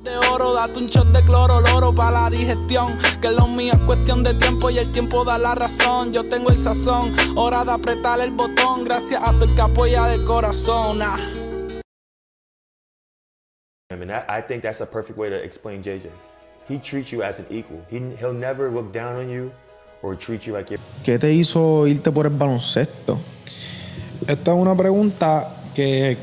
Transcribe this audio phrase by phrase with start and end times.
[0.00, 2.98] De oro, date un shot de cloro, loro para la digestión.
[3.20, 6.12] Que lo mío es cuestión de tiempo y el tiempo da la razón.
[6.12, 8.84] Yo tengo el sazón, hora de apretar el botón.
[8.84, 10.98] Gracias a tu el que apoya de corazón.
[10.98, 11.18] Nah.
[13.90, 16.08] I mean, I, I think that's a perfect way to explain JJ.
[16.68, 17.84] He treats you as an equal.
[17.90, 19.52] He, he'll never look down on you
[20.02, 20.80] or treat you like you're.
[21.04, 23.18] ¿Qué te hizo irte por el baloncesto?
[24.26, 26.16] Esta es una pregunta que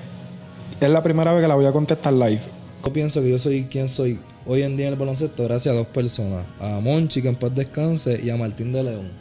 [0.82, 2.59] es la primera vez que la voy a contestar live.
[2.84, 5.78] Yo pienso que yo soy quien soy hoy en día en el baloncesto gracias a
[5.78, 6.46] dos personas.
[6.60, 9.12] A Monchi, que en paz descanse, y a Martín de León.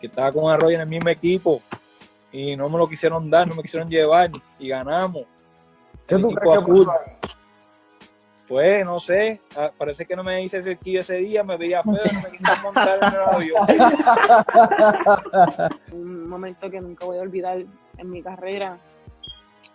[0.00, 1.62] que estaba con Arroyo en el mismo equipo
[2.30, 5.24] y no me lo quisieron dar, no me quisieron llevar y ganamos.
[6.06, 6.86] ¿Qué El tú crees que?
[8.46, 11.94] Pues no sé, ah, parece que no me hice cerquillo ese día, me veía feo,
[11.94, 13.66] no me quisieron montar en el avión.
[15.92, 17.58] un momento que nunca voy a olvidar
[17.98, 18.78] en mi carrera.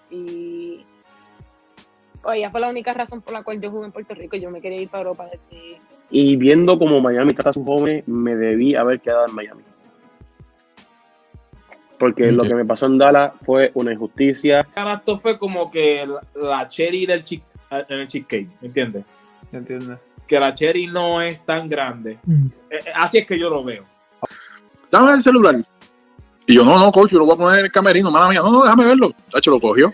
[0.10, 0.84] Y
[2.22, 4.38] pues, ella fue la única razón por la cual yo jugué en Puerto Rico.
[4.38, 5.78] Yo me quería ir para Europa desde
[6.10, 9.64] Y viendo como Miami trata a sus jóvenes, me debí haber quedado en Miami.
[11.98, 14.68] Porque lo que me pasó en Dallas fue una injusticia.
[14.76, 19.06] Esto fue como que la, cherry del chick, en el cheesecake, ¿me entiendes?
[19.52, 20.00] ¿Entiendes?
[20.28, 22.14] Que la cherry no es tan grande.
[22.14, 23.84] Eh, eh, así es que yo lo veo.
[24.92, 25.56] dame el celular.
[26.48, 28.42] Y yo, no, no, coach, yo lo voy a poner en el camerino, mala mía.
[28.42, 29.12] No, no, déjame verlo.
[29.32, 29.94] Tacho, lo cogió.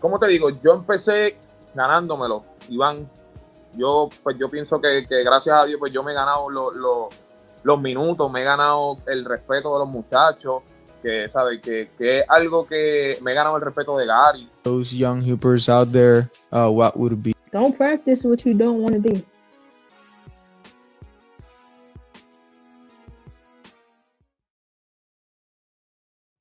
[0.00, 0.50] ¿Cómo te digo?
[0.50, 1.38] Yo empecé
[1.74, 3.08] ganándomelo, Iván.
[3.74, 6.72] Yo, pues yo pienso que, que gracias a Dios, pues yo me he ganado lo-
[6.72, 7.08] lo-
[7.62, 10.62] los minutos, me he ganado el respeto de los muchachos,
[11.00, 11.60] que, ¿sabes?
[11.62, 14.48] Que, que es algo que me he ganado el respeto de Gary.
[14.62, 17.34] Those young hoopers out there, uh, what would be?
[17.52, 19.24] Don't practice what you don't want to be.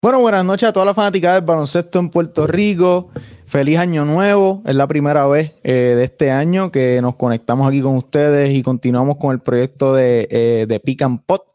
[0.00, 3.08] Bueno, buenas noches a toda la fanática del baloncesto en Puerto Rico.
[3.46, 4.62] Feliz año nuevo.
[4.64, 8.62] Es la primera vez eh, de este año que nos conectamos aquí con ustedes y
[8.62, 11.47] continuamos con el proyecto de, eh, de Pick and Pot,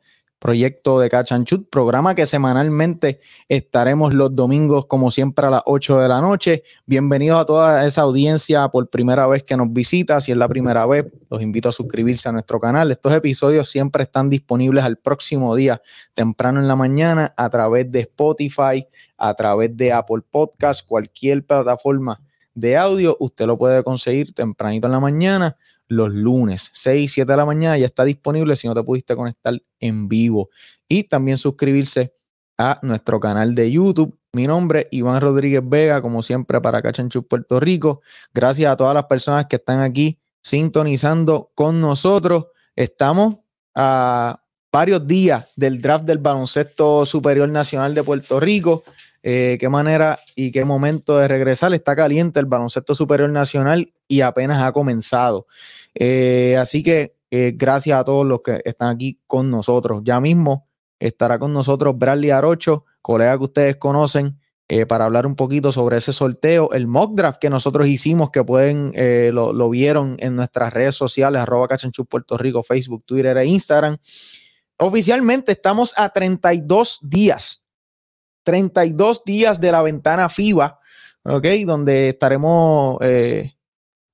[0.43, 5.61] proyecto de Catch and Shoot, programa que semanalmente estaremos los domingos, como siempre, a las
[5.65, 6.63] 8 de la noche.
[6.85, 10.19] Bienvenidos a toda esa audiencia por primera vez que nos visita.
[10.19, 12.91] Si es la primera vez, los invito a suscribirse a nuestro canal.
[12.91, 15.81] Estos episodios siempre están disponibles al próximo día,
[16.13, 18.85] temprano en la mañana, a través de Spotify,
[19.17, 22.19] a través de Apple Podcast, cualquier plataforma
[22.53, 23.15] de audio.
[23.21, 25.55] Usted lo puede conseguir tempranito en la mañana
[25.95, 29.61] los lunes, 6, 7 de la mañana, ya está disponible si no te pudiste conectar
[29.79, 30.49] en vivo.
[30.87, 32.13] Y también suscribirse
[32.57, 34.17] a nuestro canal de YouTube.
[34.33, 38.01] Mi nombre es Iván Rodríguez Vega, como siempre para Cachanchu Puerto Rico.
[38.33, 42.47] Gracias a todas las personas que están aquí sintonizando con nosotros.
[42.75, 43.37] Estamos
[43.75, 48.83] a varios días del draft del baloncesto superior nacional de Puerto Rico.
[49.25, 51.73] Eh, qué manera y qué momento de regresar.
[51.73, 55.47] Está caliente el baloncesto superior nacional y apenas ha comenzado.
[55.95, 60.01] Eh, así que eh, gracias a todos los que están aquí con nosotros.
[60.03, 60.67] Ya mismo
[60.99, 64.37] estará con nosotros Bradley Arocho, colega que ustedes conocen,
[64.87, 68.91] para hablar un poquito sobre ese sorteo, el mock draft que nosotros hicimos, que pueden,
[69.31, 73.97] lo, vieron en nuestras redes sociales, arroba Cachanchu Puerto Rico, Facebook, Twitter e Instagram.
[74.79, 77.62] Oficialmente estamos a 32 días
[78.43, 80.79] 32 días de la ventana FIBA,
[81.23, 81.45] ¿ok?
[81.65, 83.55] Donde estaremos eh,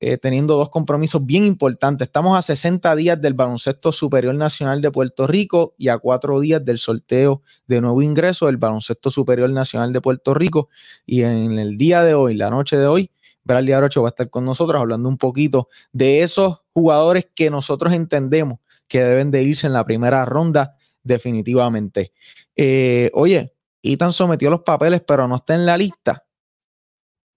[0.01, 2.07] eh, teniendo dos compromisos bien importantes.
[2.07, 6.63] Estamos a 60 días del Baloncesto Superior Nacional de Puerto Rico y a cuatro días
[6.63, 10.69] del sorteo de nuevo ingreso del Baloncesto Superior Nacional de Puerto Rico.
[11.05, 13.11] Y en el día de hoy, la noche de hoy,
[13.43, 17.91] Bradley Arocho va a estar con nosotros hablando un poquito de esos jugadores que nosotros
[17.91, 22.13] entendemos que deben de irse en la primera ronda definitivamente.
[22.55, 23.53] Eh, oye,
[23.83, 26.25] Ethan sometió los papeles, pero no está en la lista.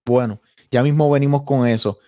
[0.05, 0.41] Bueno,
[0.71, 1.99] ya mismo venimos con eso.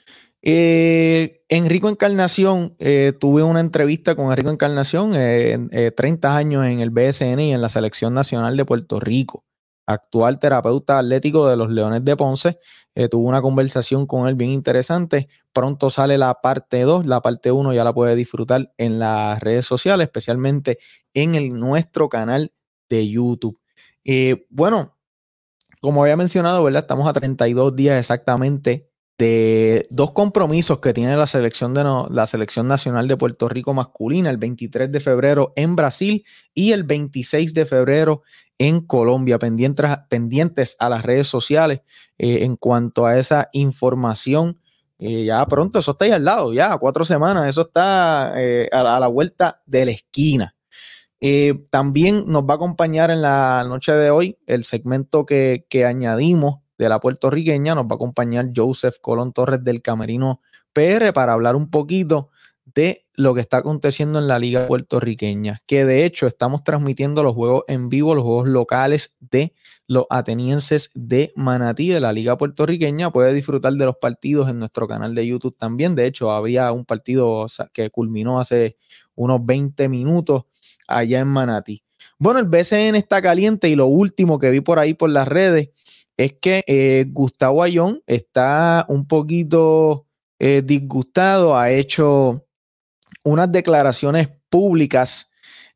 [0.48, 7.40] Eh, Enrico Encarnación, eh, tuve una entrevista con Enrico Encarnación, 30 años en el BSN
[7.40, 9.44] y en la Selección Nacional de Puerto Rico,
[9.88, 12.60] actual terapeuta atlético de los Leones de Ponce.
[13.10, 15.30] tuve una conversación con él bien interesante.
[15.52, 19.66] Pronto sale la parte 2, la parte 1 ya la puede disfrutar en las redes
[19.66, 20.78] sociales, especialmente
[21.16, 22.54] en el, nuestro canal
[22.88, 23.60] de YouTube.
[24.06, 24.96] Eh, bueno,
[25.82, 26.84] como había mencionado, ¿verdad?
[26.84, 32.68] Estamos a 32 días exactamente de dos compromisos que tiene la selección, de la selección
[32.68, 37.66] nacional de Puerto Rico masculina, el 23 de febrero en Brasil y el 26 de
[37.66, 38.22] febrero
[38.58, 41.82] en Colombia, pendientes, pendientes a las redes sociales
[42.18, 44.60] eh, en cuanto a esa información.
[45.00, 49.08] Eh, ya pronto, eso está ahí al lado, ya cuatro semanas, eso está a la
[49.08, 50.55] vuelta de la esquina.
[51.22, 56.60] Eh, también nos va a acompañar en la noche de hoy el segmento que, añadimos
[56.78, 57.76] de la puertorriqueña.
[57.76, 60.42] Nos va a acompañar Joseph Colón Torres del Camerino
[60.74, 62.30] PR para hablar un poquito
[62.66, 67.34] de lo que está aconteciendo en la liga puertorriqueña, que de hecho estamos transmitiendo los
[67.34, 69.54] juegos en vivo, los juegos locales de
[69.88, 73.12] los atenienses de Manatí de la liga puertorriqueña.
[73.12, 75.96] Puede disfrutar de los partidos en nuestro canal de YouTube también.
[75.96, 78.78] De hecho, había un partido que culminó hace
[79.14, 80.44] unos 20 minutos
[80.88, 81.84] allá en Manatí.
[82.18, 85.70] Bueno, el BCN está caliente y lo último que vi por ahí por las redes
[86.18, 90.08] es que eh, Gustavo Ayón está un poquito
[90.40, 92.46] eh, disgustado, ha hecho
[93.24, 95.30] unas declaraciones públicas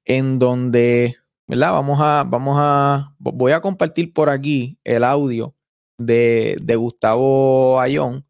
[0.06, 1.18] en donde,
[1.48, 1.74] ¿verdad?
[1.74, 5.56] Vamos a, vamos a, voy a compartir por aquí el audio
[5.98, 8.26] de, Gustavo Ayón,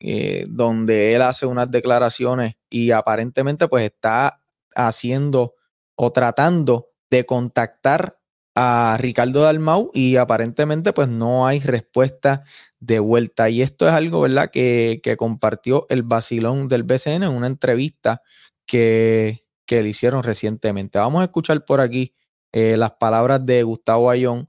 [0.00, 4.38] eh, donde él hace unas declaraciones y aparentemente pues está
[4.74, 5.54] haciendo
[6.00, 8.20] o tratando de contactar
[8.54, 12.44] a Ricardo Dalmau y aparentemente pues no hay respuesta
[12.78, 13.50] de vuelta.
[13.50, 14.50] Y esto es algo, ¿verdad?
[14.50, 18.22] Que, compartió el vacilón del BCN en una entrevista
[18.64, 20.98] que, le hicieron recientemente.
[20.98, 22.14] Vamos a escuchar por aquí
[22.52, 24.48] eh, las palabras de Gustavo Ayón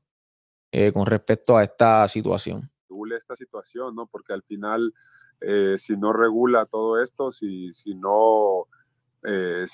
[0.72, 2.72] eh, con respecto a esta situación.
[3.18, 4.06] Esta situación, ¿no?
[4.06, 4.94] Porque al final,
[5.42, 8.66] eh, si no regula todo esto, si, si, no,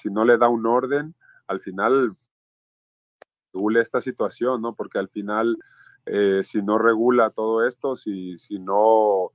[0.01, 1.13] si no le da un orden,
[1.47, 2.15] al final
[3.53, 4.73] regule esta situación, ¿no?
[4.73, 5.57] Porque al final,
[6.05, 9.29] eh, si no regula todo esto, si, si, no,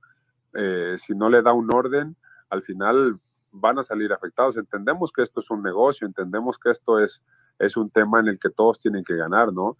[0.53, 2.15] eh, si no le da un orden,
[2.49, 3.19] al final
[3.51, 4.57] van a salir afectados.
[4.57, 7.21] Entendemos que esto es un negocio, entendemos que esto es,
[7.59, 9.77] es un tema en el que todos tienen que ganar, ¿no?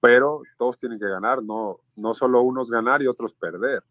[0.00, 3.82] Pero todos tienen que ganar, no, no solo unos ganar y otros perder.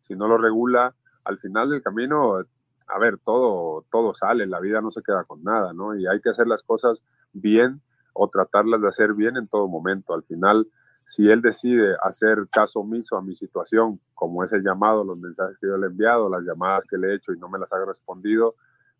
[0.00, 0.92] Si no lo regula,
[1.24, 2.42] al final del camino
[2.92, 5.94] a ver, todo, todo sale, la vida no se queda con nada, ¿no?
[5.94, 7.02] Y hay que hacer las cosas
[7.32, 7.80] bien
[8.12, 10.14] o tratarlas de hacer bien en todo momento.
[10.14, 10.66] Al final,
[11.04, 15.56] si él decide hacer caso omiso a mi situación, como es el llamado, los mensajes
[15.58, 17.72] que yo le he enviado, las llamadas que le he hecho y no me las
[17.72, 18.54] ha respondido,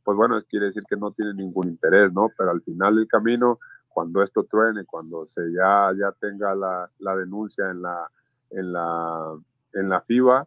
[0.04, 2.31] pues bueno, es, quiere decir que no tiene ningún interés, ¿no?
[2.37, 3.58] Pero al final del camino,
[3.88, 8.10] cuando esto truene, cuando se ya, ya tenga la, la denuncia en la,
[8.50, 9.35] en la,
[9.75, 10.42] en la FIBA,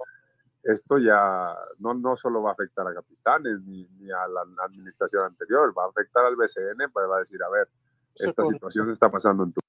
[0.64, 5.74] esto ya no, no solo va a afectar a capitanes ni, a la administración anterior,
[5.78, 7.68] va a afectar al BCN, pues va a decir, a ver,
[8.16, 9.62] esta situación está pasando en tu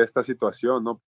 [0.00, 1.00] esta situación, ¿no?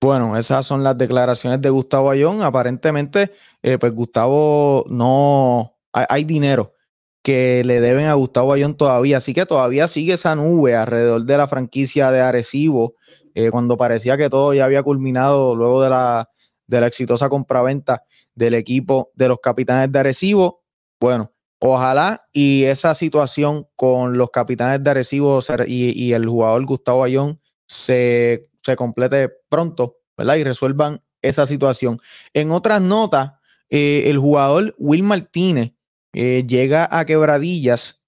[0.00, 2.42] Bueno, esas son las declaraciones de Gustavo Ayón.
[2.42, 6.74] Aparentemente, eh, pues Gustavo no, hay, dinero
[7.22, 11.36] que le deben a Gustavo Ayón todavía, así que todavía sigue esa nube alrededor de
[11.36, 12.96] la franquicia de Arecibo,
[13.34, 16.28] eh, cuando parecía que todo ya había culminado luego de la,
[16.66, 18.02] de la exitosa compraventa
[18.34, 20.62] del equipo de los capitanes de Arecibo.
[21.00, 27.40] Bueno, ojalá y esa situación con los capitanes de Arecibo y, el jugador Gustavo Ayón
[27.66, 28.42] se,
[28.76, 30.36] complete pronto, ¿verdad?
[30.36, 31.98] Y resuelvan esa situación.
[32.32, 33.32] En otras notas,
[33.70, 35.72] eh, el jugador Will Martínez
[36.12, 38.04] eh, llega a Quebradillas,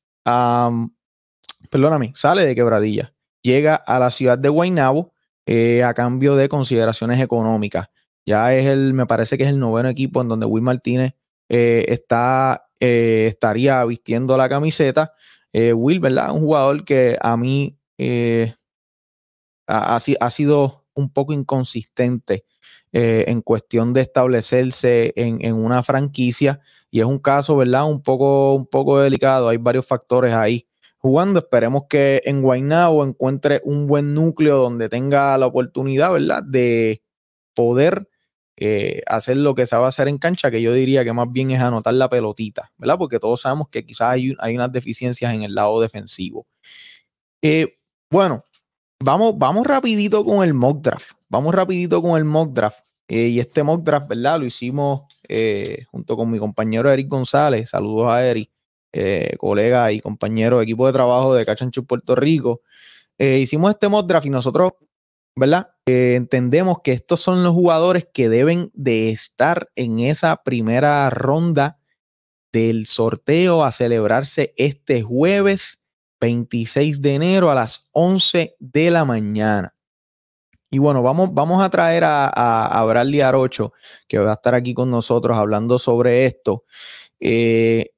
[1.71, 5.15] perdóname, sale de Quebradillas, llega a la ciudad de Guaynabo
[5.47, 7.89] eh, a cambio de consideraciones económicas.
[8.27, 11.15] Ya es el, me parece que es el noveno equipo en donde Will Martínez
[11.49, 15.13] eh, está, eh, estaría vistiendo la camiseta.
[15.53, 16.33] Eh, Will, ¿verdad?
[16.33, 17.79] Un jugador que a mí
[19.67, 22.45] ha, sido un poco inconsistente
[22.93, 26.61] en cuestión de establecerse en, en, una franquicia.
[26.91, 27.89] Y es un caso, ¿verdad?
[27.89, 29.49] Un poco, un poco delicado.
[29.49, 30.67] Hay varios factores ahí
[30.97, 31.41] jugando.
[31.41, 36.43] Esperemos que en Guaynabo encuentre un buen núcleo donde tenga la oportunidad, ¿verdad?
[36.45, 37.03] De
[37.55, 38.09] poder
[38.57, 41.61] eh, hacer lo que a hacer en cancha, que yo diría que más bien es
[41.61, 42.97] anotar la pelotita, ¿verdad?
[42.99, 46.47] Porque todos sabemos que quizás hay, unas deficiencias en el lado defensivo.
[47.43, 47.79] Eh,
[48.11, 48.45] bueno,
[49.03, 51.13] vamos, vamos rapidito con el mock draft.
[51.29, 52.85] Vamos rapidito con el mock draft.
[53.09, 54.39] Eh, y este mock draft, ¿verdad?
[54.39, 55.03] Lo hicimos
[55.91, 57.71] junto con mi compañero Eric González.
[57.71, 58.51] Saludos a Eric,
[59.37, 62.63] colega y compañero de equipo de trabajo de Cachanchu Puerto Rico.
[63.19, 64.73] hicimos este mock draft y nosotros
[65.37, 65.71] ¿verdad?
[65.87, 71.79] Entendemos que estos son los jugadores que deben de estar en esa primera ronda
[72.53, 75.83] del sorteo a celebrarse este jueves
[76.21, 79.75] 26 de enero a las 11 de la mañana.
[80.71, 83.73] Y bueno, vamos, vamos a traer a, a, Bradley Arocho,
[84.09, 86.65] que va a estar aquí con nosotros hablando sobre esto.
[87.21, 87.91] Eh,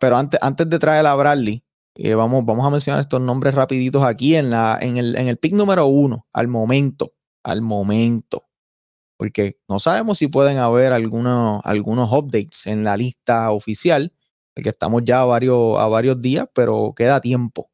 [0.00, 1.62] pero antes, antes de traer a Bradley,
[1.96, 5.38] eh, vamos, vamos a mencionar estos nombres rapiditos aquí en, la, en, el, en el
[5.38, 8.46] pick número uno, al momento, al momento.
[9.16, 14.12] Porque no sabemos si pueden haber algunos, algunos updates en la lista oficial,
[14.54, 17.70] que estamos ya a varios, a varios días, pero queda tiempo.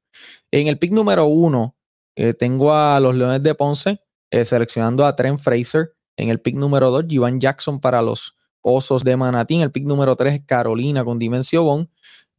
[0.50, 1.76] En el pick número uno,
[2.14, 4.00] eh, tengo a los Leones de Ponce
[4.30, 5.94] eh, seleccionando a Trent Fraser.
[6.16, 9.56] En el pick número dos, Ivan Jackson para los Osos de Manatí.
[9.56, 11.88] En el pick número tres, Carolina con Dimensio Bond.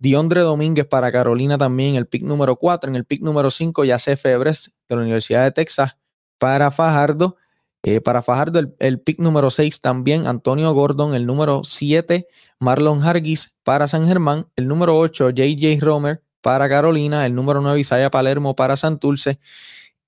[0.04, 2.90] Diondre Domínguez para Carolina también, el pick número 4.
[2.90, 5.96] En el pick número 5, Yacé Febres de la Universidad de Texas
[6.38, 7.38] para Fajardo.
[7.84, 11.16] Eh, para Fajardo, el, pick número 6 también, Antonio Gordon.
[11.16, 12.28] El número 7,
[12.60, 14.46] Marlon Hargis para San Germán.
[14.58, 17.26] El número 8, JJ Romer para Carolina.
[17.26, 19.40] El número 9, Isaiah Palermo para Santurce.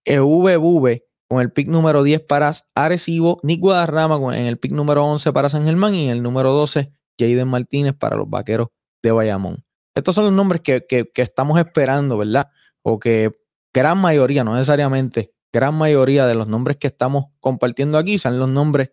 [0.03, 3.39] EVV con el pick número 10 para Arecibo.
[3.43, 5.95] Nick Guadarrama en el pick número 11 para San Germán.
[5.95, 8.67] Y en el número 12, Jaden Martínez para los Vaqueros
[9.01, 9.64] de Bayamón.
[9.95, 10.85] Estos son los nombres que,
[11.15, 12.51] estamos esperando, ¿verdad?
[12.83, 13.31] O que
[13.73, 18.49] gran mayoría, no necesariamente, gran mayoría de los nombres que estamos compartiendo aquí son los
[18.49, 18.91] nombres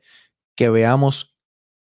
[0.56, 1.34] que veamos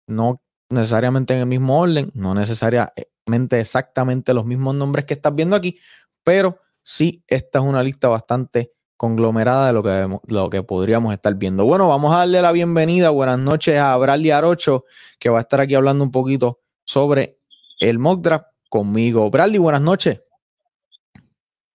[0.07, 0.35] no
[0.69, 5.79] necesariamente en el mismo orden, no necesariamente exactamente los mismos nombres que estás viendo aquí,
[6.23, 11.35] pero sí, esta es una lista bastante conglomerada de lo que, lo que podríamos estar
[11.35, 11.65] viendo.
[11.65, 14.85] Bueno, vamos a darle la bienvenida, buenas noches a Bradley Arocho,
[15.19, 17.39] que va a estar aquí hablando un poquito sobre
[17.79, 19.29] el mock draft conmigo.
[19.29, 20.21] Bradley, buenas noches.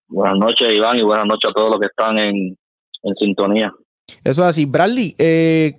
[0.08, 2.56] Buenas noches, Iván, y buenas noches a todos los que están en,
[3.18, 3.72] sintonía.
[4.22, 4.64] Eso es así.
[4.64, 5.78] Bradley, eh,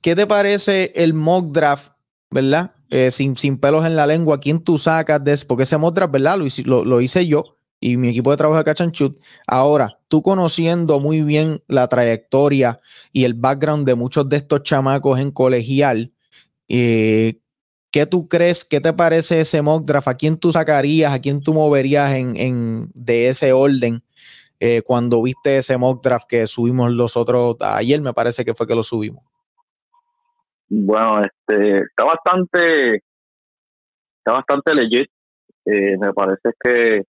[0.00, 1.92] ¿qué te parece el mock draft,
[2.30, 2.72] verdad?
[2.88, 6.12] Eh, sin, sin, pelos en la lengua, ¿quién tú sacas de Porque ese mock draft,
[6.12, 6.38] ¿verdad?
[6.38, 9.18] Lo hice, lo, hice yo y mi equipo de trabajo de Cachanchut.
[9.46, 12.76] Ahora, tú conociendo muy bien la trayectoria
[13.12, 16.12] y el background de muchos de estos chamacos en colegial,
[16.68, 17.41] eh,
[17.92, 18.64] ¿Qué tú crees?
[18.64, 20.08] ¿Qué te parece ese mock draft?
[20.08, 21.12] ¿A quién tú sacarías?
[21.12, 24.00] ¿A quién tú moverías en, de ese orden
[24.58, 27.56] eh, cuando viste ese mock draft que subimos los otros?
[27.60, 29.22] Ayer me parece que fue que lo subimos.
[30.70, 35.10] Bueno, este, está bastante, está bastante legit.
[35.66, 37.04] Eh, me parece que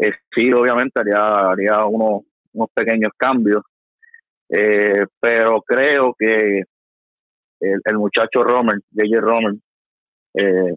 [0.00, 3.62] eh, sí, obviamente haría, haría unos, unos pequeños cambios,
[5.18, 6.62] pero creo que
[7.60, 9.54] el, el muchacho Romer, JJ Romer,
[10.34, 10.74] eh,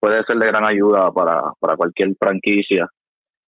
[0.00, 2.88] puede ser de gran ayuda para, para cualquier franquicia.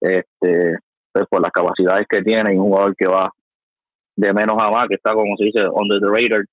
[0.00, 0.78] Este,
[1.12, 3.31] pues por las capacidades que tiene, un jugador que va
[4.16, 6.45] de menos a más, que está como se dice, under the radar.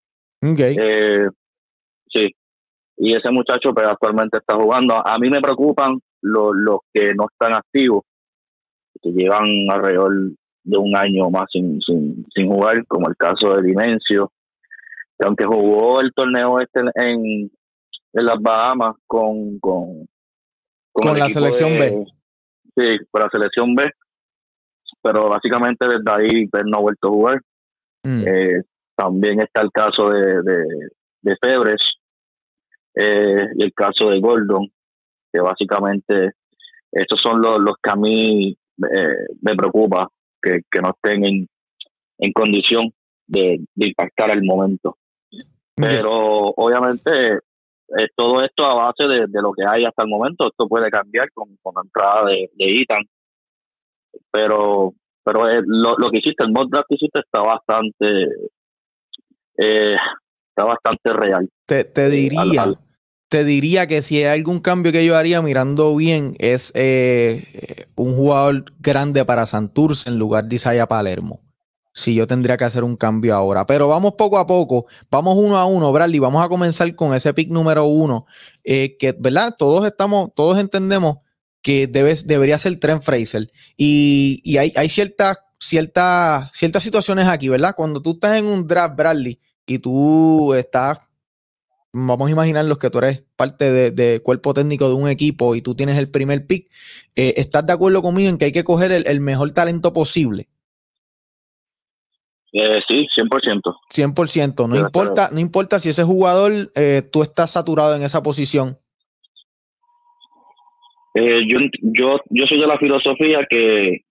[0.42, 1.28] Eh,
[2.08, 2.36] sí,
[2.98, 4.96] y ese muchacho pues actualmente está jugando.
[4.96, 8.04] A mí me preocupan los, los que no están activos,
[9.02, 10.14] que llevan alrededor
[10.64, 14.32] de un año más sin, sin, sin jugar, como el caso de Dimensio,
[15.18, 17.50] que aunque jugó el torneo este en,
[18.14, 20.08] en las Bahamas con, con,
[20.92, 22.06] con, la selección B.
[22.76, 23.90] Sí, con la selección B.
[25.02, 27.42] Pero básicamente desde ahí pues, no ha vuelto a jugar.
[28.04, 28.24] Mm.
[28.28, 28.62] Eh,
[28.96, 30.42] también está el caso de,
[31.22, 31.82] de, Febres
[32.96, 34.68] eh, y el caso de Gordon,
[35.32, 36.32] que básicamente
[36.92, 38.58] estos son los, los que a mí
[38.92, 40.10] eh, me preocupa
[40.42, 41.48] que, que no estén en,
[42.18, 42.92] en condición
[43.28, 44.98] de, de impactar al momento.
[45.76, 46.12] Pero
[46.58, 47.40] obviamente
[47.98, 50.48] eh, todo esto a base de, lo que hay hasta el momento.
[50.48, 53.04] Esto puede cambiar con, la entrada de, de Ethan.
[54.32, 54.94] Pero,
[55.24, 58.28] pero eh, lo, lo, que hiciste, el mod draft que hiciste está bastante,
[59.58, 59.96] eh,
[60.50, 61.50] está bastante real.
[61.66, 62.74] Te, te diría.
[63.30, 66.74] te diría que si hay algún cambio que yo haría mirando bien es
[67.96, 71.49] un jugador grande para Santurce en lugar de Isaiah Palermo.
[71.92, 73.66] Si yo tendría que hacer un cambio ahora.
[73.66, 76.20] Pero vamos poco a poco, vamos uno a uno, Bradley.
[76.20, 78.26] Vamos a comenzar con ese pick número uno,
[78.64, 79.56] eh, que, ¿verdad?
[79.58, 81.18] Todos estamos, todos entendemos
[81.62, 83.52] que debería ser Trent Fraser.
[83.76, 87.74] Y, y hay, ciertas, ciertas, ciertas situaciones aquí, ¿verdad?
[87.76, 91.00] Cuando tú estás en un draft, Bradley, y tú estás,
[91.92, 95.62] vamos a imaginar los que tú eres parte de, cuerpo técnico de un equipo y
[95.62, 96.70] tú tienes el primer pick,
[97.16, 100.50] eh, ¿estás de acuerdo conmigo en que hay que coger el mejor talento posible?
[102.54, 103.62] Eh, sí, 100%.
[103.94, 104.68] 100%.
[104.68, 108.78] No importa, no importa si ese jugador eh, tú estás saturado en esa posición.
[111.16, 114.06] Eh, yo, yo, yo soy de la filosofía que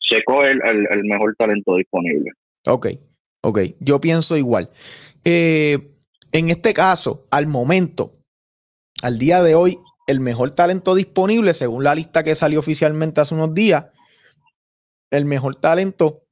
[0.00, 2.30] se coge el, el- el mejor talento disponible.
[2.66, 2.88] Ok,
[3.42, 3.58] ok.
[3.80, 4.70] Yo pienso igual.
[5.24, 5.78] Eh,
[6.32, 8.12] en este caso, al momento,
[9.02, 13.34] al día de hoy, el mejor talento disponible, según la lista que salió oficialmente hace
[13.34, 13.86] unos días,
[15.10, 16.23] el mejor talento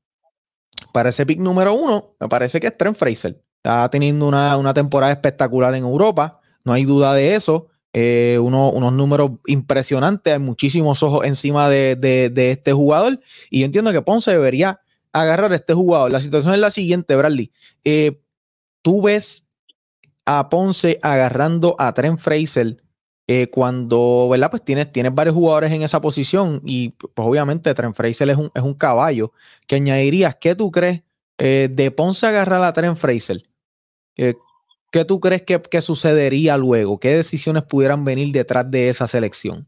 [0.92, 3.40] para ese pick número uno, me parece que es Trent Fraser.
[3.56, 7.68] Está teniendo una, una temporada espectacular en Europa, no hay duda de eso.
[7.94, 13.20] Eh, uno- unos números impresionantes, hay muchísimos ojos encima de, de- de este jugador.
[13.50, 14.80] Y yo entiendo que Ponce debería
[15.12, 16.10] agarrar a este jugador.
[16.10, 17.52] La situación es la siguiente, Bradley.
[17.84, 18.18] Eh,
[18.84, 19.46] Tú ves
[20.24, 22.82] a Ponce agarrando a Trent Fraser
[23.28, 24.50] eh, cuando, ¿verdad?
[24.50, 28.50] Pues tienes, tienes varios jugadores en esa posición y pues obviamente Trent Fraser es un,
[28.54, 29.32] es un caballo.
[29.66, 30.36] ¿Qué añadirías?
[30.36, 31.02] ¿Qué tú crees
[31.38, 33.42] eh, de Ponce agarrar a Trent Fraser?
[34.16, 34.34] Eh,
[34.90, 36.98] ¿Qué tú crees que, que sucedería luego?
[36.98, 39.66] ¿Qué decisiones pudieran venir detrás de esa selección?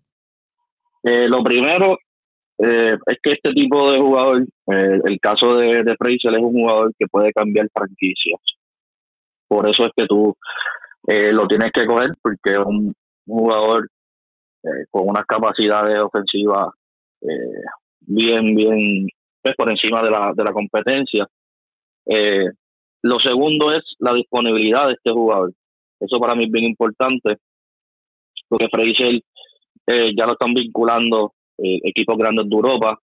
[1.03, 1.97] Eh, lo primero
[2.57, 7.07] es que este tipo de jugador, el caso de, de Fraser es un jugador que
[7.09, 8.41] puede cambiar franquicias.
[9.49, 10.37] Por eso es que tú
[11.07, 12.95] lo tienes que coger, porque es un,
[13.27, 13.89] un jugador
[14.63, 16.69] eh, con unas capacidades ofensivas
[17.21, 17.63] eh,
[18.01, 19.07] bien, bien
[19.43, 21.27] pues, por encima de la, de la competencia.
[22.07, 22.51] Eh,
[23.03, 25.53] lo segundo es la disponibilidad de este jugador.
[26.01, 27.37] Eso para mí es bien importante,
[28.49, 29.21] porque Fraser
[29.87, 32.99] eh, ya lo están vinculando eh, equipos grandes de Europa.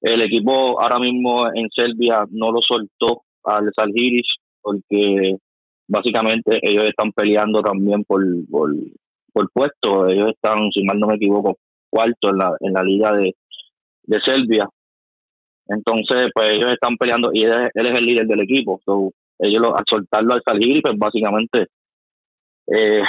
[0.00, 4.26] El equipo ahora mismo en Serbia no lo soltó al Salgiris
[4.60, 5.36] porque
[5.86, 8.22] básicamente ellos están peleando también por,
[9.38, 10.08] por puesto.
[10.08, 11.58] Ellos están, si mal no me equivoco,
[11.90, 13.34] cuarto en la, en la liga de,
[14.04, 14.68] de Serbia.
[15.68, 18.80] Entonces, pues ellos están peleando y él, es- él es el líder del equipo.
[18.84, 21.66] So, ellos lo- al soltarlo al Salgiris, pues básicamente
[22.66, 23.02] eh,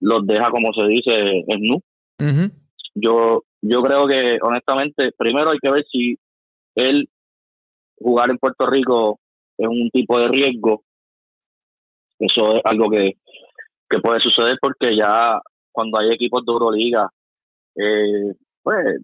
[0.00, 1.80] los deja, como se dice, en nu.
[2.94, 6.18] Yo, yo creo que, honestamente, primero hay que ver si
[6.74, 7.08] él
[7.98, 9.18] jugar en Puerto Rico
[9.58, 10.82] es un tipo de riesgo.
[12.18, 13.12] Eso es algo que,
[13.88, 15.40] que puede suceder porque ya
[15.72, 17.10] cuando hay equipos de Euroliga,
[17.76, 19.00] eh, pues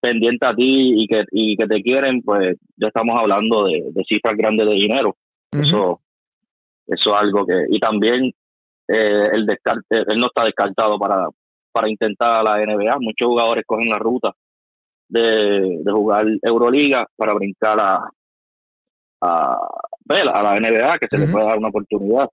[0.00, 4.04] pendiente a ti y que, y que te quieren, pues ya estamos hablando de, de
[4.04, 5.16] cifras grandes de dinero.
[5.52, 6.00] Eso,
[6.86, 7.66] eso es algo que.
[7.68, 8.32] Y también
[8.88, 11.28] eh, el descarte, él no está descartado para,
[11.72, 12.96] para intentar a la NBA.
[13.00, 14.32] Muchos jugadores cogen la ruta
[15.08, 18.10] de, de jugar Euroliga para brincar a,
[19.20, 19.58] a,
[20.08, 22.28] a la NBA, que se le puede dar una oportunidad.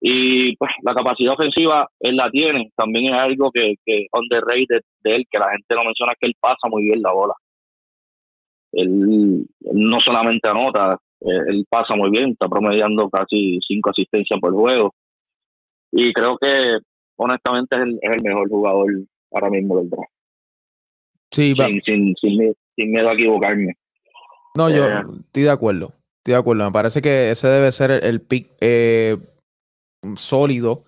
[0.00, 2.70] Y pues la capacidad ofensiva él la tiene.
[2.76, 6.34] También es algo que, que underrated de él, que la gente no menciona, que él
[6.40, 7.34] pasa muy bien la bola.
[8.72, 14.38] Él, él no solamente anota, eh, él pasa muy bien, está promediando casi cinco asistencias
[14.40, 14.94] por juego.
[15.90, 16.78] Y creo que
[17.16, 18.86] honestamente es el, es el mejor jugador
[19.32, 20.10] ahora mismo del draft.
[21.30, 23.74] Sí, Sin, sin, sin, sin miedo a equivocarme.
[24.56, 25.02] No, yo Eh.
[25.26, 25.92] estoy de acuerdo.
[26.18, 26.64] Estoy de acuerdo.
[26.64, 29.16] Me parece que ese debe ser el, el pick eh,
[30.16, 30.84] sólido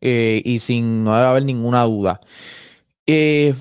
[0.00, 2.20] eh, y sin no debe haber ninguna duda.
[3.06, 3.54] Eh,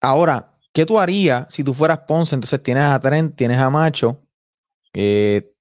[0.00, 2.34] ahora, ¿qué tú harías si tú fueras Ponce?
[2.34, 4.22] Entonces tienes a Trent, tienes a Macho,
[4.94, 5.52] eh,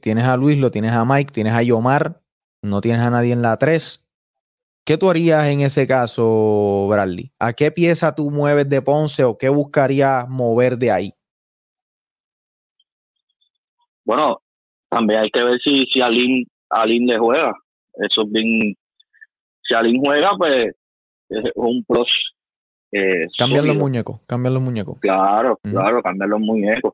[0.00, 2.20] tienes a Luis, lo tienes a Mike, tienes a Yomar,
[2.62, 4.06] no tienes a nadie en la 3.
[4.86, 7.32] ¿Qué tú harías en ese caso, Bradley?
[7.40, 11.14] ¿A qué pieza tú mueves de Ponce o qué buscarías mover de ahí?
[14.04, 14.40] Bueno,
[14.88, 17.52] también hay que ver si, si Alin, Alin le juega.
[17.96, 18.74] Eso es bien.
[19.62, 20.74] Si Alin juega, pues
[21.28, 22.08] es un plus.
[22.92, 24.98] Eh, Cambian los muñecos, cambian los muñecos.
[25.00, 26.92] Claro, claro, cambiar los muñecos.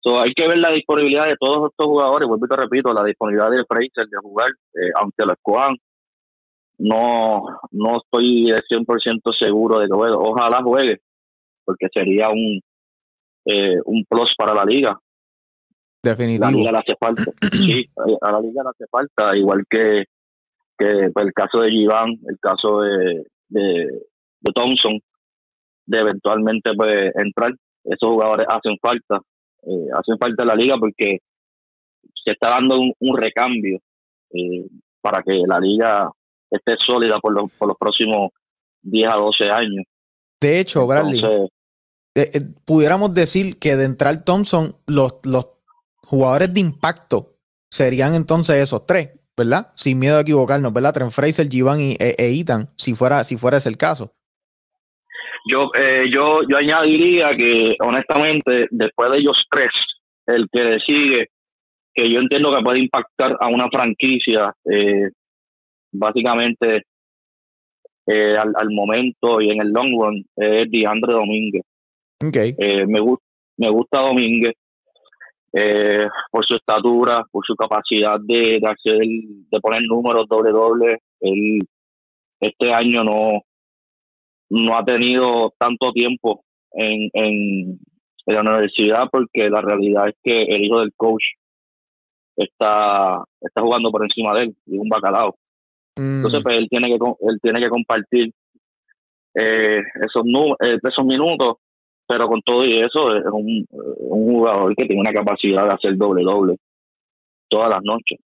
[0.00, 2.28] So, hay que ver la disponibilidad de todos estos jugadores.
[2.28, 5.76] Vuelvo y te repito, la disponibilidad de Fraser de jugar, eh, aunque lo escojan,
[6.78, 10.14] no, no estoy de 100% seguro de que juegue.
[10.16, 11.00] Ojalá juegue,
[11.64, 12.60] porque sería un,
[13.46, 14.96] eh, un plus para la liga.
[16.02, 16.50] La Definitivo.
[16.50, 17.24] liga le hace falta.
[17.52, 20.04] sí, a la liga le hace falta, igual que,
[20.78, 24.02] que pues, el caso de Giván, el caso de, de,
[24.40, 25.00] de Thompson,
[25.86, 27.52] de eventualmente pues entrar.
[27.84, 29.20] Esos jugadores hacen falta,
[29.62, 31.20] eh, hacen falta en la liga porque
[32.24, 33.78] se está dando un, un recambio
[34.32, 34.66] eh,
[35.00, 36.10] para que la liga
[36.50, 38.30] esté sólida por los, por los próximos
[38.82, 39.84] 10 a 12 años.
[40.40, 41.50] De hecho, Bradley, Entonces,
[42.14, 45.48] eh, eh, pudiéramos decir que de entrar Thompson, los, los
[45.96, 47.36] jugadores de impacto
[47.70, 49.72] serían entonces esos tres, ¿verdad?
[49.74, 50.94] Sin miedo a equivocarnos, ¿verdad?
[50.94, 54.12] Trent Fraser, Givan y, e, e Ethan, si fuera, si fuera ese el caso.
[55.48, 59.70] yo, eh, yo, yo añadiría que, honestamente, después de ellos tres,
[60.26, 61.26] el que le sigue,
[61.94, 65.10] que yo entiendo que puede impactar a una franquicia, eh,
[65.92, 66.82] básicamente
[68.06, 71.62] eh, al, al momento y en el long run, es DeAndre Domínguez.
[72.26, 72.54] Okay.
[72.58, 73.18] Eh, me, gu-
[73.58, 74.54] me gusta Domínguez
[75.52, 80.98] eh, por su estatura, por su capacidad de, de hacer, de poner números doble doble.
[81.20, 81.60] Él
[82.40, 83.42] este año no,
[84.50, 87.78] no ha tenido tanto tiempo en, en,
[88.26, 91.22] en la universidad porque la realidad es que el hijo del coach
[92.36, 95.36] está, está jugando por encima de él, y es un bacalao.
[95.98, 98.30] Entonces, pues él tiene que, él tiene que compartir
[99.34, 100.24] eh, esos,
[100.60, 101.56] eh, esos minutos,
[102.08, 105.96] pero con todo y eso es un, un jugador que tiene una capacidad de hacer
[105.96, 106.56] doble doble
[107.48, 108.18] todas las noches.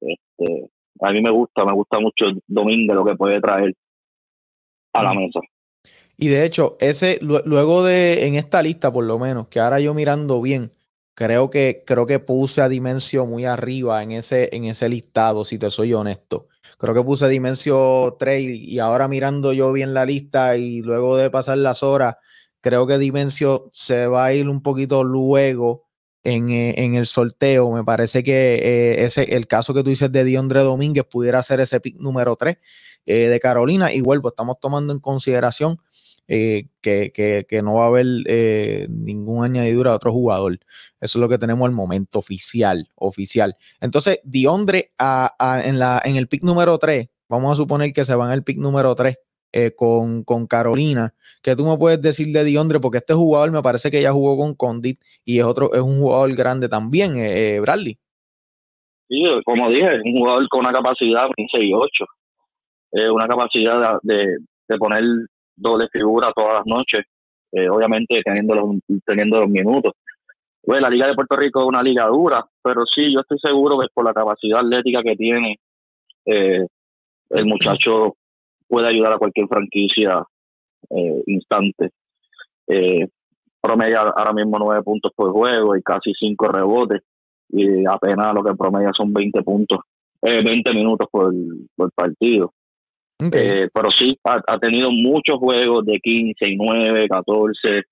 [0.00, 3.74] Este, a mí me gusta, me gusta mucho Domínguez lo que puede traer
[4.92, 5.40] a la mesa.
[6.16, 9.80] Y de hecho, ese, lue- luego de, en esta lista por lo menos, que ahora
[9.80, 10.72] yo mirando bien,
[11.14, 15.58] creo que, creo que puse a Dimensio muy arriba en ese, en ese listado, si
[15.58, 16.48] te soy honesto.
[16.78, 21.16] Creo que puse Dimensio 3 y, y ahora mirando yo bien la lista y luego
[21.16, 22.16] de pasar las horas,
[22.60, 25.84] creo que Dimensio se va a ir un poquito luego
[26.24, 27.70] en, eh, en el sorteo.
[27.72, 31.60] Me parece que eh, ese, el caso que tú dices de Diondre Domínguez pudiera ser
[31.60, 32.56] ese pick número 3
[33.06, 33.92] eh, de Carolina.
[33.92, 35.78] Igual, pues estamos tomando en consideración
[36.26, 40.58] que, que- no va a haber eh, ningún añadidura de otro jugador.
[41.00, 43.56] Eso es lo que tenemos al momento oficial, oficial.
[43.80, 48.04] Entonces, Diondre a- a- en, la, en el pick número 3, vamos a suponer que
[48.04, 49.16] se va en el pick número 3
[49.52, 51.14] eh, con, con Carolina.
[51.42, 52.80] ¿Qué tú me puedes decir de Diondre?
[52.80, 55.98] Porque este jugador me parece que ya jugó con Condit y es otro, es un
[56.00, 57.98] jugador grande también, eh, eh, Bradley.
[59.08, 62.04] Sí, como dije, es un jugador con una capacidad de 15 y 8.
[62.92, 65.02] Eh, una capacidad de, de- de poner
[65.56, 67.00] doble figura todas las noches,
[67.52, 69.92] eh, obviamente teniendo los, teniendo los minutos.
[70.62, 73.78] Pues la Liga de Puerto Rico es una liga dura, pero sí, yo estoy seguro
[73.78, 75.58] que por la capacidad atlética que tiene,
[76.26, 76.66] eh,
[77.30, 78.17] el muchacho
[78.68, 80.22] puede ayudar a cualquier franquicia
[80.90, 81.90] eh, instante.
[82.66, 83.08] Eh,
[83.60, 87.02] promedia ahora mismo nueve puntos por juego y casi cinco rebotes
[87.50, 89.80] y apenas lo que promedia son 20 puntos,
[90.22, 91.32] eh, 20 minutos por,
[91.74, 92.52] por partido.
[93.20, 97.82] Eh, pero sí, ha, ha tenido muchos juegos de 15 y 9, 14,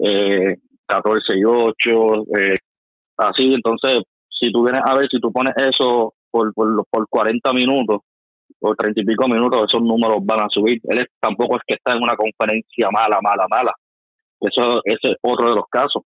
[0.00, 1.72] eh, 14 y 8,
[2.36, 2.54] eh,
[3.16, 3.54] así.
[3.54, 8.00] Entonces, si tú vienes a ver, si tú pones eso por, por, por 40 minutos,
[8.60, 10.80] por 30 y pico minutos, esos números van a subir.
[10.84, 13.74] Él es- tampoco es que está en una conferencia mala, mala, mala.
[14.40, 16.02] Eso ese es otro de los casos.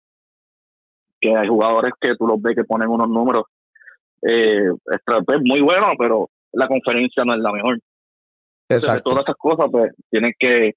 [1.20, 3.44] Que hay jugadores que tú los ves que ponen unos números
[4.24, 7.80] eh, extra- pues, muy buenos, pero la conferencia no es la mejor.
[8.70, 9.10] Entonces, Exacto.
[9.10, 10.76] todas esas cosas, pues, tienes que,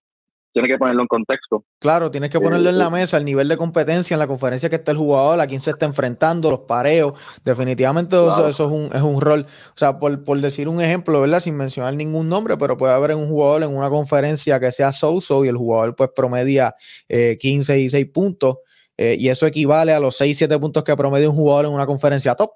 [0.55, 1.65] tienes que ponerlo en contexto.
[1.81, 2.91] Claro, tienes que Eh, ponerlo en la eh.
[2.91, 5.71] mesa, el nivel de competencia en la conferencia que está el jugador, a quién se
[5.71, 7.13] está enfrentando, los pareos.
[7.45, 9.45] Definitivamente eso es, un, es un rol.
[9.47, 11.41] O sea, por, por decir un ejemplo, ¿verdad?
[11.41, 15.45] Sin mencionar ningún nombre, pero puede haber un jugador en una conferencia que sea so-so
[15.45, 16.75] y el jugador pues promedia
[17.09, 18.59] eh, 15 y 6 puntos.
[18.97, 21.85] eh, y eso equivale a los 6, 7 puntos que promedia un jugador en una
[21.85, 22.53] conferencia top.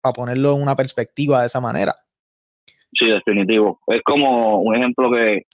[0.00, 1.94] Para ponerlo en una perspectiva de esa manera.
[2.98, 3.80] Sí, definitivo.
[3.86, 5.46] Es como un ejemplo que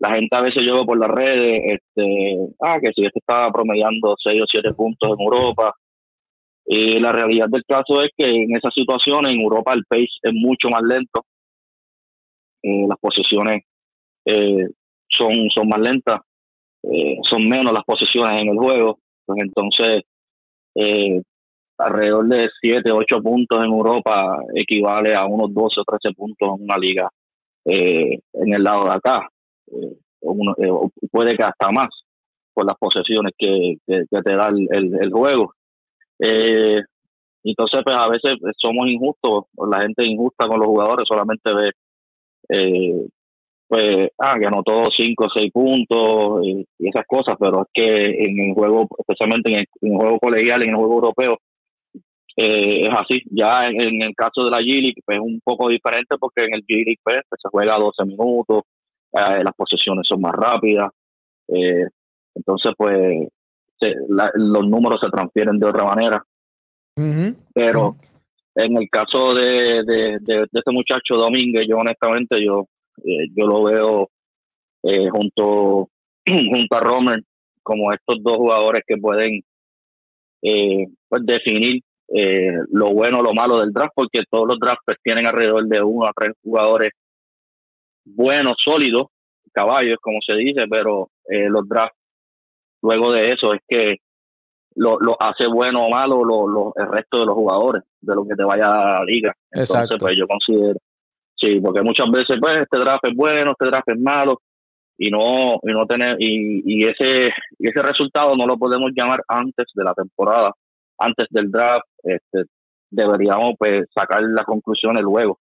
[0.00, 4.14] la gente a veces lleva por las redes, este, ah, que si este está promediando
[4.22, 5.74] 6 o 7 puntos en Europa.
[6.66, 10.32] Y la realidad del caso es que en esas situaciones, en Europa el pace es
[10.34, 11.24] mucho más lento.
[12.62, 13.62] Eh, las posiciones
[14.24, 14.68] eh,
[15.08, 16.20] son, son más lentas,
[16.82, 18.98] eh, son menos las posiciones en el juego.
[19.24, 20.02] Pues entonces,
[20.74, 21.22] eh,
[21.78, 26.64] alrededor de 7, 8 puntos en Europa equivale a unos 12 o 13 puntos en
[26.64, 27.08] una liga
[27.64, 29.28] eh, en el lado de acá.
[30.20, 31.88] Uno- eh, puede que hasta más
[32.54, 34.68] por las posesiones que, te da el,
[35.00, 35.54] el- juego.
[36.18, 36.82] Eh,
[37.44, 41.70] entonces, pues a veces somos injustos, la gente injusta con los jugadores, solamente ve,
[42.50, 43.08] eh,
[43.68, 48.38] pues, ah, que anotó 5 o 6 puntos y, esas cosas, pero es que en
[48.50, 51.38] el juego, especialmente en el, juego colegial, en el juego europeo,
[52.36, 53.22] eh, es así.
[53.30, 56.64] Ya en, el caso de la G-League pues, es un poco diferente porque en el
[56.64, 58.62] G-League pues, se juega a 12 minutos,
[59.12, 60.90] eh, las posesiones son más rápidas,
[61.48, 61.86] eh,
[62.34, 63.28] entonces pues
[63.80, 66.22] se- la- los números se transfieren de otra manera,
[67.54, 67.96] pero
[68.54, 72.66] en el caso de, de, de, de este muchacho Domínguez, yo honestamente yo,
[73.04, 74.08] eh, yo lo veo
[74.82, 75.88] eh, junto,
[76.26, 77.22] junto a Romer
[77.62, 79.42] como estos dos jugadores que pueden
[80.42, 84.82] eh, pues definir eh, lo bueno o lo malo del draft, porque todos los drafts
[84.86, 86.90] pues, tienen alrededor de uno a tres jugadores
[88.14, 89.06] buenos, sólidos,
[89.52, 91.96] caballos, como se dice, pero eh, los drafts,
[92.82, 93.96] luego de eso, es que
[94.76, 98.24] lo, lo hace bueno o malo lo, lo- el resto de los jugadores, de lo
[98.24, 99.34] que te vaya a la liga.
[99.50, 99.96] Entonces, Exacto.
[99.98, 100.78] pues yo considero,
[101.36, 104.40] sí, porque muchas veces, pues, este draft es bueno, este draft es malo,
[104.96, 109.22] y no, y no tener, y, y ese, y ese resultado no lo podemos llamar
[109.28, 110.52] antes de la temporada,
[110.98, 112.44] antes del draft, este,
[112.90, 115.38] deberíamos pues sacar las conclusiones luego.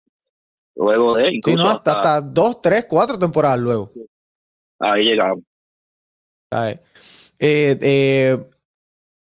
[0.76, 3.92] Luego de Sí, incluso no, hasta, hasta- dos, tres, cuatro temporadas luego.
[4.80, 5.44] ahí llegamos.
[6.52, 6.78] Eh,
[7.38, 8.38] eh,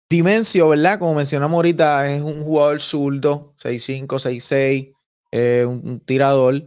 [0.10, 1.00] Dimensio, ¿verdad?
[1.00, 4.94] Como mencionamos ahorita, es un jugador zurdo, 6'5, 6'6,
[5.32, 6.66] eh, un, un tirador.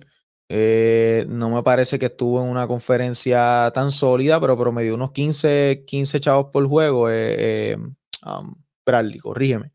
[0.49, 5.85] Eh, no me parece que estuvo en una conferencia tan sólida, pero promedió unos 15,
[5.87, 7.09] 15 chavos por juego.
[7.11, 7.77] Eh,
[8.25, 9.73] um, Bradley, corrígeme.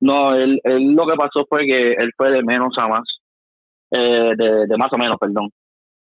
[0.00, 3.04] No, él, él lo que pasó fue que él fue de menos a más,
[3.92, 5.50] eh, de, de más a menos, perdón,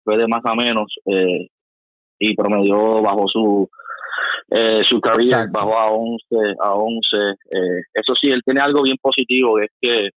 [0.04, 1.48] fue de más a menos eh,
[2.20, 3.70] y promedió bajo su
[4.50, 6.26] eh, su carrera, bajó a 11,
[6.60, 7.18] a 11.
[7.18, 10.10] eh, eso sí, él tiene algo bien positivo, que es que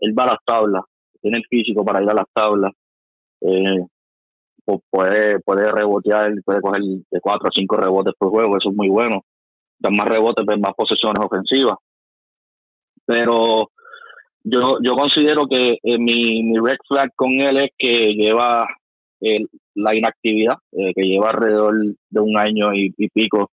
[0.00, 0.82] él va a las tablas,
[1.20, 2.72] tiene el físico para ir a las tablas,
[3.42, 3.84] eh,
[4.66, 8.76] pu- puede, puede rebotear, puede coger de 4 a 5 rebotes por juego, eso es
[8.76, 9.22] muy bueno.
[9.78, 11.76] Dan más rebotes, más posesiones ofensivas
[13.06, 13.70] pero
[14.44, 18.66] yo, yo considero que eh, mi, mi red flag con él es que lleva
[19.20, 21.74] eh, la inactividad, eh, que lleva alrededor
[22.08, 23.50] de un año y, y pico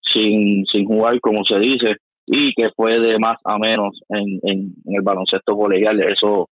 [0.00, 4.74] sin, sin jugar, como se dice, y que fue de más a menos en, en,
[4.84, 6.00] en el baloncesto colegial.
[6.02, 6.48] Eso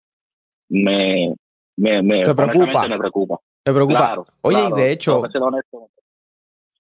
[0.69, 1.35] me,
[1.77, 2.89] me, me, ¿Te preocupa?
[2.89, 3.39] me preocupa.
[3.63, 3.99] ¿Te preocupa?
[3.99, 5.91] Claro, Oye, claro, y de hecho, honesto.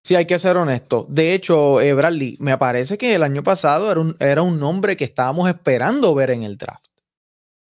[0.02, 1.06] Sí, hay que ser honesto.
[1.08, 4.96] De hecho, eh, Bradley, me parece que el año pasado era un, era un nombre
[4.96, 6.86] que estábamos esperando ver en el draft.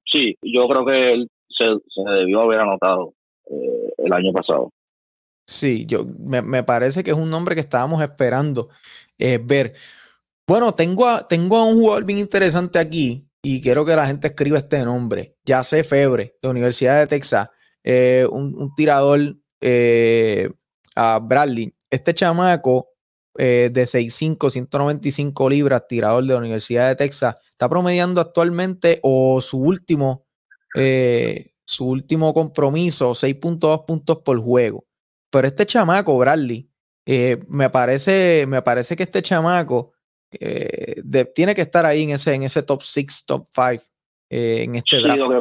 [0.06, 3.14] Sí, yo creo que él se, se debió haber anotado
[3.46, 4.70] eh, el año pasado.
[5.46, 8.68] Sí, yo me, me parece que es un nombre que estábamos esperando
[9.18, 9.74] eh, ver.
[10.46, 14.28] Bueno, tengo a, tengo a un jugador bien interesante aquí y quiero que la gente
[14.28, 15.36] escriba este nombre.
[15.44, 17.48] Ya sé Febre, de Universidad de Texas,
[17.84, 19.36] un, un tirador
[20.96, 21.74] a Bradley.
[21.90, 22.88] Este chamaco
[23.38, 29.40] eh, de 6'5, 195 libras, tirador de la Universidad de Texas, está promediando actualmente o
[29.40, 30.26] su último,
[30.76, 34.84] eh, su último compromiso, 6.2 puntos por juego.
[35.30, 36.68] Pero este chamaco, Bradley,
[37.06, 39.92] eh, me, parece, me parece que este chamaco
[40.32, 43.84] eh, de- tiene que estar ahí en ese, en ese top 6, top 5
[44.28, 45.18] en este Sí, draft.
[45.18, 45.40] lo que,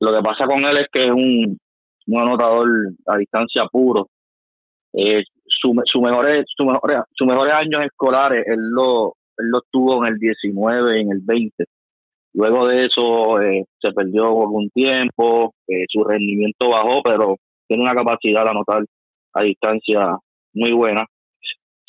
[0.00, 1.58] lo que pasa con él es que es un,
[2.06, 2.68] un anotador
[3.06, 4.08] a distancia puro.
[4.92, 10.04] Eh, su, su mejores, su mejores, sus mejores años escolares él lo, él lo tuvo
[10.04, 11.64] en el 19 y en el 20.
[12.34, 17.94] Luego de eso eh, se perdió un tiempo, eh, su rendimiento bajó, pero tiene una
[17.94, 18.84] capacidad de anotar
[19.34, 20.16] a distancia
[20.54, 21.04] muy buena.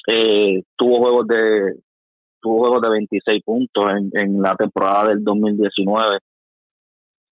[0.08, 1.76] Eh, tuvo juegos de
[2.42, 6.20] tuvo juegos de 26 puntos en, en la temporada del 2019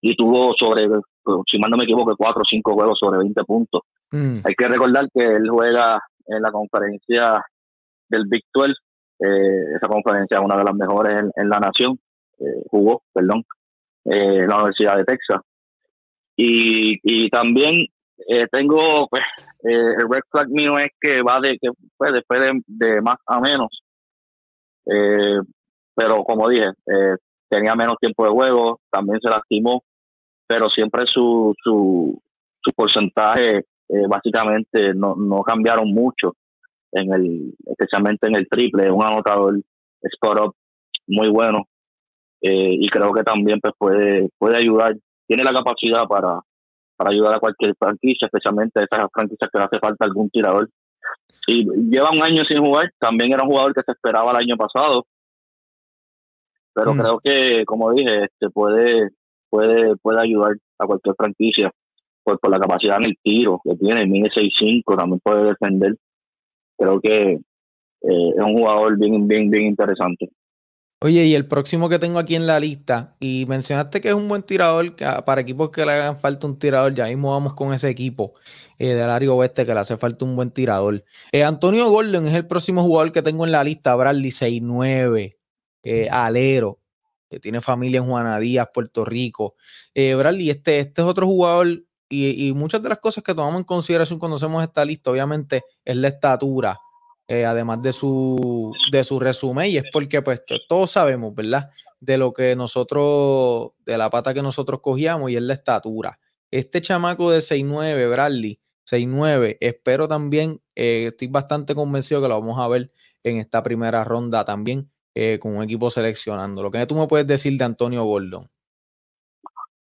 [0.02, 0.88] y tuvo sobre,
[1.50, 3.82] si mal no me equivoco, cuatro o cinco juegos sobre 20 puntos.
[4.12, 4.40] Mm.
[4.44, 7.44] Hay que recordar que él juega en la conferencia
[8.10, 8.74] del Big 12,
[9.20, 12.00] eh, esa conferencia es una de las mejores en, la nación,
[12.40, 13.44] eh, jugó, perdón,
[14.06, 15.42] eh, en la Universidad de Texas.
[16.36, 17.88] Y, y también
[18.28, 19.24] eh, tengo, pues,
[19.63, 23.18] eh, el red flag mío es que va de, que pues, después de, de más
[23.26, 23.84] a menos.
[24.86, 25.40] Eh,
[25.96, 27.16] pero como dije, eh,
[27.50, 29.84] tenía menos tiempo de juego, también se lastimó,
[30.48, 32.22] pero siempre su, su,
[32.62, 36.36] su porcentaje eh, básicamente no, no cambiaron mucho,
[36.91, 39.60] en el, especialmente en el triple, un anotador
[40.02, 40.56] spot up
[41.08, 41.67] muy bueno
[42.41, 44.95] eh, y creo que también pues, puede, puede ayudar,
[45.26, 46.39] tiene la capacidad para,
[46.95, 50.69] para ayudar a cualquier franquicia, especialmente a esas franquicias que le hace falta algún tirador.
[51.47, 54.58] Y lleva un año sin jugar, también era un jugador que se esperaba el año
[54.58, 55.06] pasado,
[56.73, 57.00] pero Mm.
[57.00, 59.10] creo que, como dije, este puede,
[59.50, 61.71] puede, puede ayudar a cualquier franquicia
[62.36, 65.96] por, la capacidad en el tiro que tiene, mide 6'5, también puede defender.
[66.78, 67.40] Creo que eh,
[68.02, 70.30] es un jugador bien, bien, bien interesante.
[71.00, 74.28] Oye, y el próximo que tengo aquí en la lista, y mencionaste que es un
[74.28, 77.54] buen tirador, que, ah, para equipos que le hagan falta un tirador, ya mismo vamos
[77.54, 78.34] con ese equipo
[78.80, 81.04] eh, del área oeste que le hace falta un buen tirador.
[81.32, 85.38] Eh, Antonio Gordon es el próximo jugador que tengo en la lista, Bradley 6'9,
[85.84, 86.80] eh, alero.
[87.30, 89.56] que tiene familia en Juana Díaz, Puerto Rico.
[89.94, 93.65] Eh, Bradley, este, este es otro jugador y, muchas de las cosas que tomamos en
[93.65, 96.80] consideración cuando hacemos esta lista, obviamente, es la estatura,
[97.28, 101.70] eh, además de su, de su resumen, y es porque pues todos sabemos, ¿verdad?
[102.00, 106.20] De lo que nosotros, de la pata que nosotros cogíamos y es la estatura.
[106.52, 112.58] Este chamaco de 6'9, Bradley, 6'9, espero también, eh, estoy bastante convencido que lo vamos
[112.60, 112.91] a ver
[113.24, 116.63] en esta primera ronda también eh, con un equipo seleccionando.
[116.63, 118.50] Lo que tú me puedes decir de Antonio Gordon.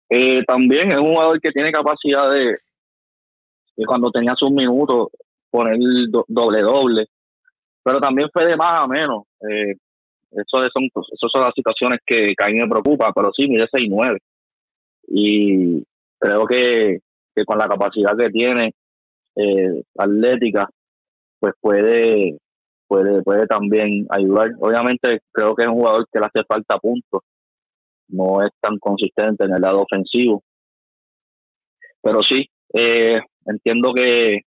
[0.09, 2.57] Eh, también es un jugador que tiene capacidad de,
[3.85, 5.09] cuando tenía sus minutos
[5.49, 5.77] poner
[6.27, 7.07] doble doble,
[7.83, 9.23] pero también fue de más a menos.
[9.41, 9.75] Eh,
[10.31, 13.67] eso son, esas son las situaciones que, que, a mí me preocupa, pero sí, mide
[13.67, 14.17] 6'9".
[15.07, 15.83] Y
[16.19, 16.99] creo que,
[17.35, 18.73] que, con la capacidad que tiene
[19.35, 20.69] eh, atlética,
[21.39, 22.37] pues puede,
[22.87, 24.51] puede, puede también ayudar.
[24.59, 27.23] Obviamente creo que es un jugador que le hace falta puntos,
[28.09, 30.43] no es tan consistente en el lado ofensivo.
[32.01, 34.41] Pero sí, eh, entiendo que...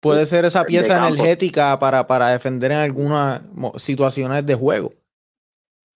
[0.00, 3.42] Puede ser esa pieza energética para, para defender en algunas
[3.76, 4.92] situaciones de juego.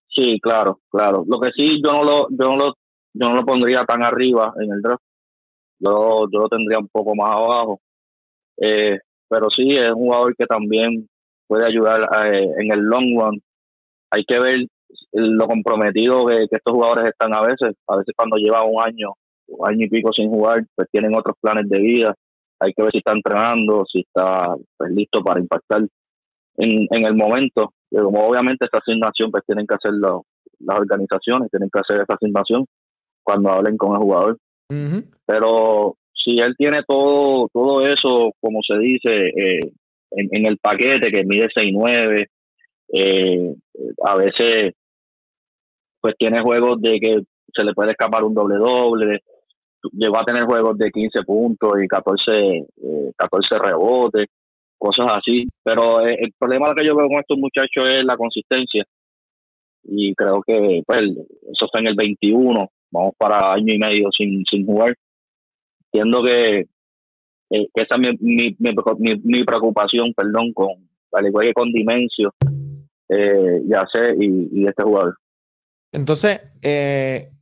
[0.08, 1.24] Sí, claro, claro.
[1.26, 2.74] Lo que sí, yo no lo, yo no lo,
[3.14, 5.02] yo no lo pondría tan arriba en el draft.
[5.78, 7.80] Yo, yo lo tendría un poco más abajo.
[8.58, 11.08] Eh, pero sí, es un jugador que también
[11.46, 13.42] puede ayudar eh, en el long run.
[14.10, 14.66] Hay que ver
[15.12, 17.76] lo comprometido que, estos jugadores están a veces.
[17.86, 19.12] A veces cuando llevan un año,
[19.48, 22.14] un año y pico sin jugar, pues tienen otros planes de vida.
[22.60, 25.82] Hay que ver si está entrenando, si está pues, listo para impactar
[26.56, 27.72] en, en el momento.
[27.90, 32.66] como obviamente esta asignación pues tienen que hacer las organizaciones, tienen que hacer esa asignación
[33.22, 34.38] cuando hablen con el jugador.
[35.26, 39.60] Pero si él tiene todo todo eso, como se dice, eh,
[40.10, 42.26] en, el paquete que mide 6'9,
[42.92, 43.54] eh,
[44.04, 44.74] a veces
[46.04, 49.22] pues tiene juegos de que se le puede escapar un doble doble,
[49.92, 52.66] llegó a tener juegos de 15 puntos y 14,
[53.16, 54.26] 14 eh, rebotes,
[54.76, 58.84] cosas así, pero eh, el problema que yo veo con estos muchachos es la consistencia
[59.84, 64.44] y creo que pues eso está en el 21, vamos para año y medio sin,
[64.44, 64.94] sin jugar.
[65.90, 66.66] Entiendo que
[67.48, 72.34] eh, esa es mi, mi, mi, preocupación, perdón, con, al igual que con Dimensio,
[73.08, 75.16] eh, ya sé, y, y, este jugador.
[75.94, 77.32] Entonces, eh,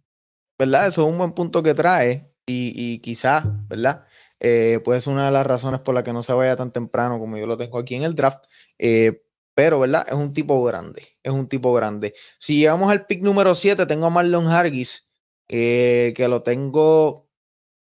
[0.59, 0.87] ¿verdad?
[0.87, 4.07] Eso es un buen punto que trae y, y quizás, ¿verdad?
[4.41, 7.19] Eh, puede ser una de las razones por la que no se vaya tan temprano
[7.19, 8.45] como yo lo tengo aquí en el draft.
[8.79, 10.07] Eh, pero, ¿verdad?
[10.09, 11.19] Es un tipo grande.
[11.23, 12.15] Es un tipo grande.
[12.39, 15.11] Si llegamos al pick número 7, tengo a Marlon Hargis,
[15.49, 17.29] que lo tengo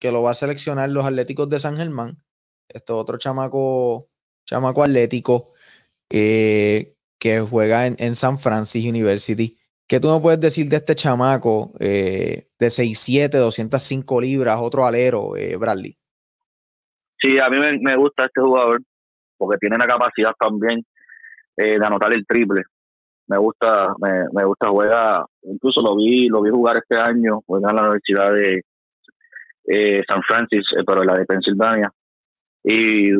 [0.01, 2.23] que lo va a seleccionar los Atléticos de San Germán.
[2.67, 4.09] Este otro chamaco,
[4.45, 5.51] chamaco atlético
[6.09, 9.59] eh, que juega en, San Francisco University.
[9.91, 15.35] ¿Qué tú me puedes decir de este chamaco eh, de 6'7, 205 libras, otro alero,
[15.35, 15.97] eh, Bradley?
[17.19, 18.81] Sí, a mí me, gusta este jugador
[19.37, 20.85] porque tiene la capacidad también
[21.57, 22.63] de anotar el triple.
[23.27, 27.71] Me gusta, me, me gusta juega, incluso lo vi, lo vi jugar este año, juega
[27.71, 28.61] en la Universidad de,
[29.65, 31.91] eh, San Francis, eh, pero la de Pensilvania.
[32.63, 33.11] Y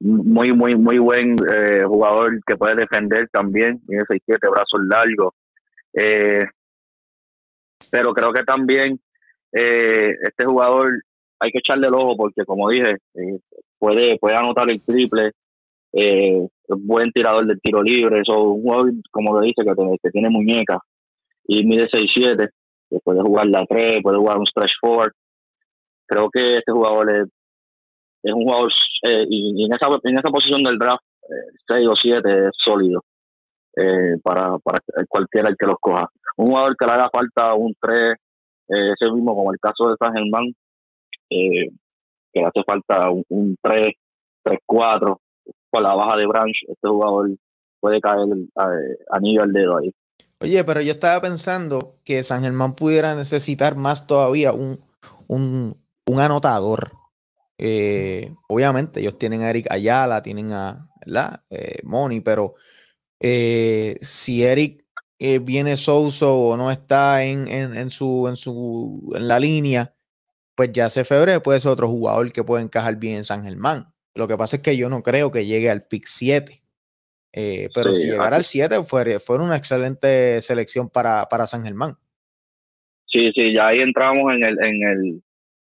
[0.00, 5.34] muy, muy, muy buen eh, jugador que puede defender también, tiene 6-7 brazos largos.
[7.90, 8.98] Pero creo que también
[9.52, 11.02] este jugador
[11.38, 12.96] hay que echarle el ojo porque, como dije,
[13.78, 15.32] puede, puede anotar el triple,
[15.92, 19.62] es buen tirador del tiro libre, eso un jugador, como le dice,
[20.02, 20.78] que, tiene muñeca
[21.46, 22.48] y mide 6-7,
[22.88, 25.12] que puede jugar la 3, puede jugar un stretch forward
[26.12, 27.28] creo que este jugador es,
[28.22, 28.70] es un jugador,
[29.04, 31.02] eh, y, en, esa, en esa posición del draft,
[31.68, 33.02] 6 eh, o 7 es sólido
[33.76, 36.08] eh, para, para cualquiera el que los coja.
[36.36, 38.14] Un jugador que le haga falta un 3,
[38.68, 40.44] ese mismo como el caso de San Germán,
[41.28, 43.88] que le hace falta un, 3,
[44.42, 45.20] 3, 4,
[45.70, 47.30] con la baja de Branch, este jugador
[47.80, 48.26] puede caer
[49.10, 49.92] anillo al dedo ahí.
[50.40, 54.78] Oye, pero yo estaba pensando que San Germán pudiera necesitar más todavía un,
[55.28, 56.92] un, un anotador.
[57.58, 61.42] Eh, obviamente, ellos tienen a Eric Ayala, tienen a ¿verdad?
[61.50, 62.54] Eh, Moni, pero
[63.22, 64.84] eh, si Eric
[65.42, 69.94] viene Souso o no está en, en, su, en, su, en la línea,
[70.56, 73.86] pues ya hace febrero puede ser otro jugador que puede encajar bien en San Germán.
[74.14, 76.60] Lo que pasa es que yo no creo que llegue al pick 7.
[77.32, 81.96] pero si llegara al 7 fue, fue una excelente selección para, para San Germán.
[83.06, 85.22] Sí, sí, ya ahí entramos en el, en el,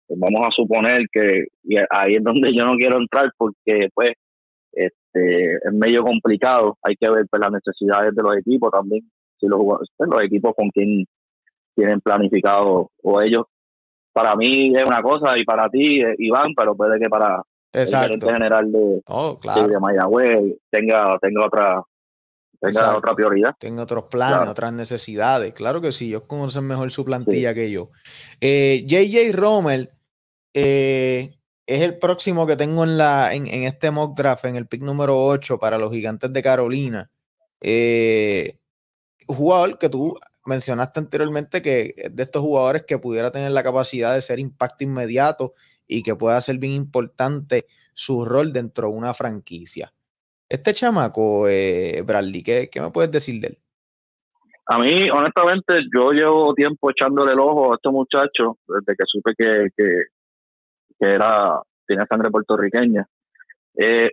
[0.06, 4.12] pues vamos a suponer que y ahí es donde yo no quiero entrar porque pues
[5.12, 9.02] este es medio complicado hay que ver pues, las necesidades de los equipos también
[9.38, 9.60] si los
[9.96, 11.04] pues, los equipos con quien
[11.74, 13.44] tienen planificado o ellos.
[14.12, 17.42] Para mí es una cosa y para ti, eh, Iván, pero puede que para
[17.72, 18.06] el Exacto.
[18.08, 19.68] gerente general de, Oh, claro.
[19.68, 21.82] de Mayagüez tenga, tenga otra
[22.60, 22.98] tenga Exacto.
[22.98, 23.54] otra prioridad.
[23.58, 24.50] Tenga otros planes, Claro.
[24.50, 25.54] otras necesidades.
[25.54, 27.90] Claro que sí, ellos conocen mejor su plantilla que yo.
[28.40, 29.90] Eh, JJ Romer
[30.52, 31.30] eh,
[31.70, 34.82] es el próximo que tengo en, la, en, en este mock draft, en el pick
[34.82, 37.08] número 8 para los gigantes de Carolina.
[37.60, 38.58] Eh,
[39.28, 44.20] jugador que tú mencionaste anteriormente que de estos jugadores que pudiera tener la capacidad de
[44.20, 45.54] ser impacto inmediato
[45.86, 49.92] y que pueda ser bien importante su rol dentro de una franquicia.
[50.48, 53.58] Este chamaco, eh, Bradley, ¿qué, qué me puedes decir de él?
[54.66, 59.32] A mí, honestamente, yo llevo tiempo echándole el ojo a este muchacho desde que supe
[59.38, 59.84] que, que,
[61.00, 63.06] que era, tenía sangre puertorriqueña.
[63.76, 64.10] Eh,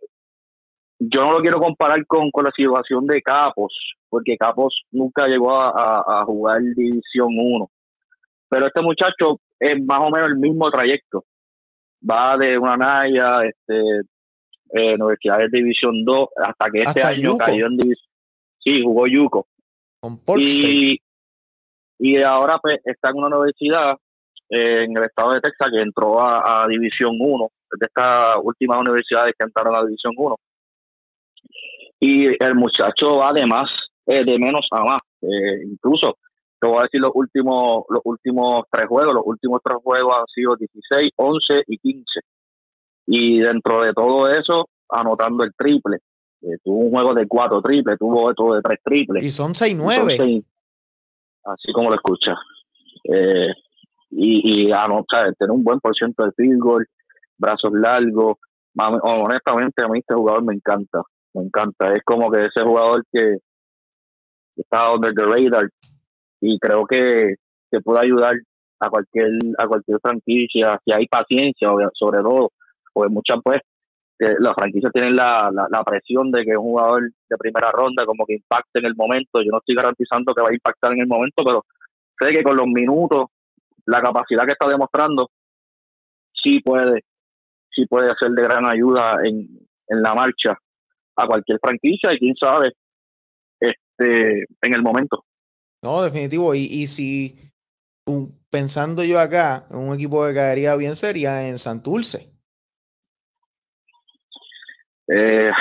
[0.99, 3.73] yo no lo quiero comparar con, con la situación de Capos,
[4.09, 7.69] porque Capos nunca llegó a, a- a jugar División 1.
[8.49, 11.25] Pero este muchacho es más o menos el mismo trayecto.
[12.09, 13.99] Va de una Naya, este,
[14.71, 17.37] eh, Universidad de División 2, hasta que este Hasta año Yuko.
[17.39, 18.09] cayó en División.
[18.59, 19.47] Sí, jugó Yuko.
[19.99, 20.19] Con.
[20.39, 20.99] Y,
[21.99, 23.97] y ahora pues, está en una universidad
[24.49, 28.79] eh, en el estado de Texas que entró a, a División 1, de estas últimas
[28.79, 30.35] universidades que entraron a División 1.
[31.99, 33.69] Y el muchacho va de más,
[34.05, 35.01] eh, de menos a más.
[35.21, 36.17] Eh, incluso,
[36.59, 40.27] te voy a decir los últimos, los últimos tres juegos, los últimos tres juegos han
[40.27, 42.05] sido 16, 11 y 15.
[43.07, 45.97] Y dentro de todo eso, anotando el triple.
[46.41, 49.23] Eh, tuvo un juego de cuatro triples, tuvo otro de tres triples.
[49.23, 50.11] Y son 6-9.
[50.11, 50.43] Entonces,
[51.43, 52.35] así como lo escucha.
[53.03, 53.47] Eh,
[54.09, 56.85] y y anota, tener un buen por ciento de field goal,
[57.37, 58.37] brazos largos.
[58.75, 61.01] Honestamente, a mí este jugador me encanta.
[61.33, 61.93] Me encanta.
[61.93, 63.37] Es como que ese jugador que
[64.55, 65.69] está under the radar
[66.41, 67.35] y creo que,
[67.71, 68.35] que puede ayudar
[68.79, 72.51] a cualquier a cualquier franquicia si hay paciencia sobre todo
[72.93, 73.61] porque muchas pues
[74.19, 78.25] las franquicias tienen la, la, la presión de que un jugador de primera ronda como
[78.25, 79.41] que impacte en el momento.
[79.41, 81.65] Yo no estoy garantizando que va a impactar en el momento, pero
[82.19, 83.27] sé que con los minutos,
[83.87, 85.29] la capacidad que está demostrando,
[86.33, 87.03] sí puede,
[87.71, 89.47] sí puede ser de gran ayuda en,
[89.87, 90.57] en la marcha
[91.15, 92.73] a cualquier franquicia y quién sabe
[93.59, 95.23] este en el momento.
[95.83, 96.53] No, definitivo.
[96.53, 97.35] Y, y si
[98.05, 102.31] un- pensando yo acá, un equipo que caería bien sería en Santurce.
[105.07, 105.51] Eh,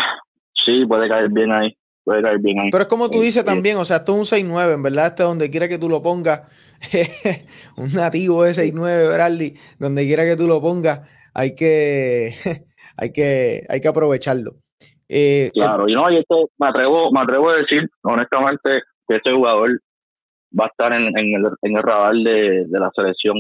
[0.65, 2.71] sí, puede caer bien ahí, puede caer bien ahí.
[2.71, 5.07] Pero es como tú dices Eh, también, o sea, esto es un 6-9, en verdad,
[5.07, 6.43] este donde quiera que tú lo pongas,
[7.77, 11.01] un nativo de 6-9, Bradley, donde quiera que tú lo pongas,
[11.35, 12.33] hay que,
[12.97, 14.57] hay que, hay que aprovecharlo.
[15.09, 19.33] Eh, Claro, y no, y esto me atrevo, me atrevo a decir, honestamente, que este
[19.33, 19.81] jugador
[20.59, 23.37] va a estar en, en el, en el radar de, de la selección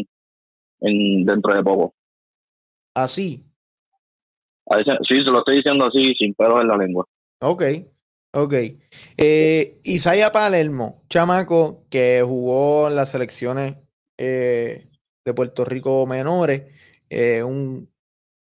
[0.81, 1.95] en, dentro de poco.
[2.95, 3.45] Así,
[4.71, 7.05] A veces- sí, se lo estoy diciendo así, sin pelos en la lengua.
[7.41, 7.63] ok,
[8.33, 8.55] ok.
[9.17, 13.77] Eh, Isaiah Palermo, chamaco que jugó en las selecciones
[14.19, 14.89] eh,
[15.25, 16.73] de Puerto Rico menores,
[17.11, 17.89] eh, un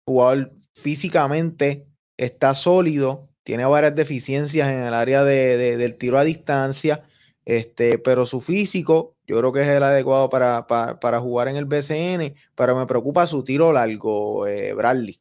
[0.06, 6.24] jugador físicamente está sólido, tiene varias deficiencias en el área de- de- del tiro a
[6.24, 7.04] distancia,
[7.44, 11.56] este, pero su físico yo creo que es el adecuado para, para, para jugar en
[11.56, 15.20] el BCN, pero me preocupa su tiro largo, eh, Bradley.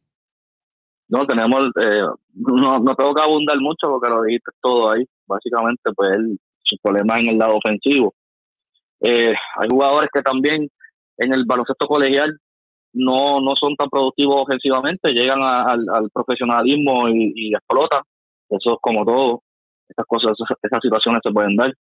[1.08, 2.02] No, tenemos, eh,
[2.36, 5.06] no, no tengo que abundar mucho porque lo dijiste todo ahí.
[5.28, 8.14] Básicamente, pues él, su problema es en el lado ofensivo.
[9.02, 10.70] Eh, hay jugadores que también
[11.18, 12.38] en el baloncesto colegial
[12.94, 18.02] no, no son tan productivos ofensivamente, llegan a- al, al profesionalismo y, y explotan.
[18.50, 19.42] Eso es como todo.
[19.90, 21.74] Estas cosas, esas, esas situaciones se pueden dar.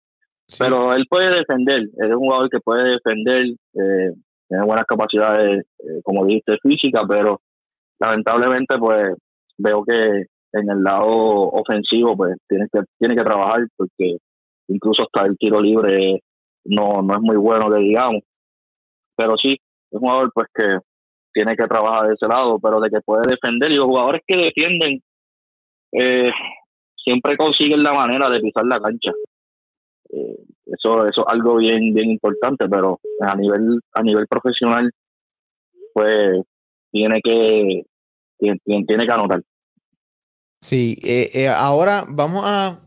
[0.60, 4.12] Pero él puede defender, él es un jugador que puede defender, eh,
[4.47, 7.41] tiene buenas capacidades, eh, como dijiste, física, pero
[7.99, 9.08] lamentablemente pues
[9.58, 14.18] veo que en el lado ofensivo pues tiene que, tiene que trabajar porque
[14.68, 16.22] incluso hasta el tiro libre
[16.66, 18.22] no, no es muy bueno que digamos.
[19.16, 19.60] Pero sí, es
[19.91, 20.78] un jugador pues que
[21.34, 24.38] tiene que trabajar de ese lado, pero de que puede defender y los jugadores que
[24.38, 25.01] defienden
[25.91, 26.32] eh,
[26.95, 29.12] siempre consiguen la manera de pisar la cancha.
[30.10, 34.91] Eh, eso, eso es algo bien, bien importante, pero a nivel, a nivel profesional,
[35.93, 36.41] pues
[36.91, 37.84] tiene que,
[38.38, 39.41] tiene, tiene que anotar.
[40.64, 42.80] Sí, eh, eh, ahora vamos a.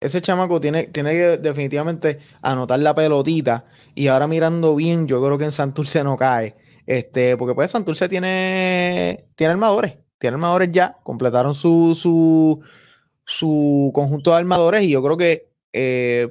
[0.00, 3.66] Ese chamaco tiene, tiene que definitivamente anotar la pelotita.
[3.96, 6.56] Y ahora mirando bien, yo creo que en Santurce no cae.
[6.86, 9.98] Este, porque pues Santurce tiene, tiene armadores.
[10.18, 10.96] Tiene armadores ya.
[11.02, 12.62] Completaron su, su,
[13.24, 14.82] su conjunto de armadores.
[14.82, 16.28] Y yo creo que eh,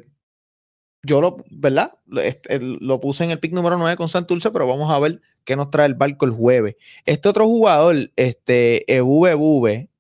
[1.03, 1.99] yo lo, ¿verdad?
[2.07, 5.69] Lo, puse en el pick número 9 con Santurce, pero vamos a ver qué nos
[5.69, 6.77] trae el barco el jueves.
[7.05, 8.85] Este otro jugador, este,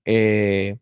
[0.05, 0.77] eh,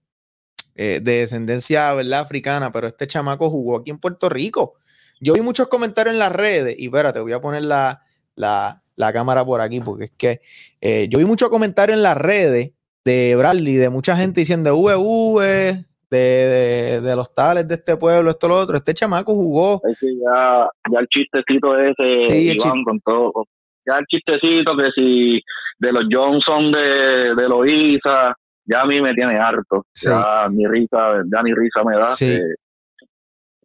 [0.76, 2.22] eh, de descendencia, ¿verdad?
[2.22, 4.76] Africana, pero este chamaco jugó aquí en Puerto Rico.
[5.20, 8.02] Yo vi muchos comentarios en las redes, y espérate, voy a poner la,
[8.36, 10.42] la, la cámara por aquí, porque es que
[10.80, 12.72] eh, yo vi muchos comentarios en las redes
[13.04, 18.30] de Bradley, de mucha gente diciendo VV, de, de, de los tales de este pueblo,
[18.30, 18.78] esto, lo otro.
[18.78, 19.82] Este chamaco jugó.
[19.88, 23.46] Es que ya, ya el chistecito ese, Sí, Iván, con todo.
[23.86, 25.42] Ya el chistecito que si
[25.80, 28.36] de los Johnson de, de Loíza,
[28.70, 29.86] ya a mí me tiene harto.
[29.94, 30.10] Sí.
[30.10, 32.10] Ya ni risa, ya ni risa me da.
[32.10, 32.26] Sí.
[32.26, 32.56] Eh,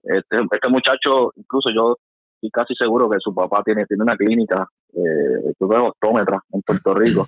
[0.05, 1.96] este, este muchacho, incluso yo
[2.36, 6.94] estoy casi seguro que su papá tiene, tiene una clínica, eh, es optómetra en Puerto
[6.94, 7.26] Rico.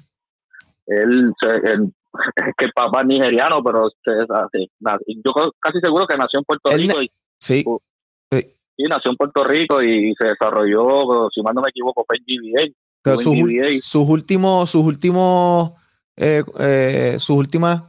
[0.87, 1.93] Él, se- él-
[2.37, 6.39] es que el papá es nigeriano, pero se- se- na- yo casi seguro que nació
[6.41, 7.65] en Puerto Él Rico y Sí.
[8.79, 12.25] Sí, nació en Puerto Rico y se desarrolló, si mal no me equivoco, fue en
[13.19, 13.69] sus, GBA.
[13.81, 15.73] sus últimos, sus últimos,
[16.17, 17.83] eh, eh, sus últimas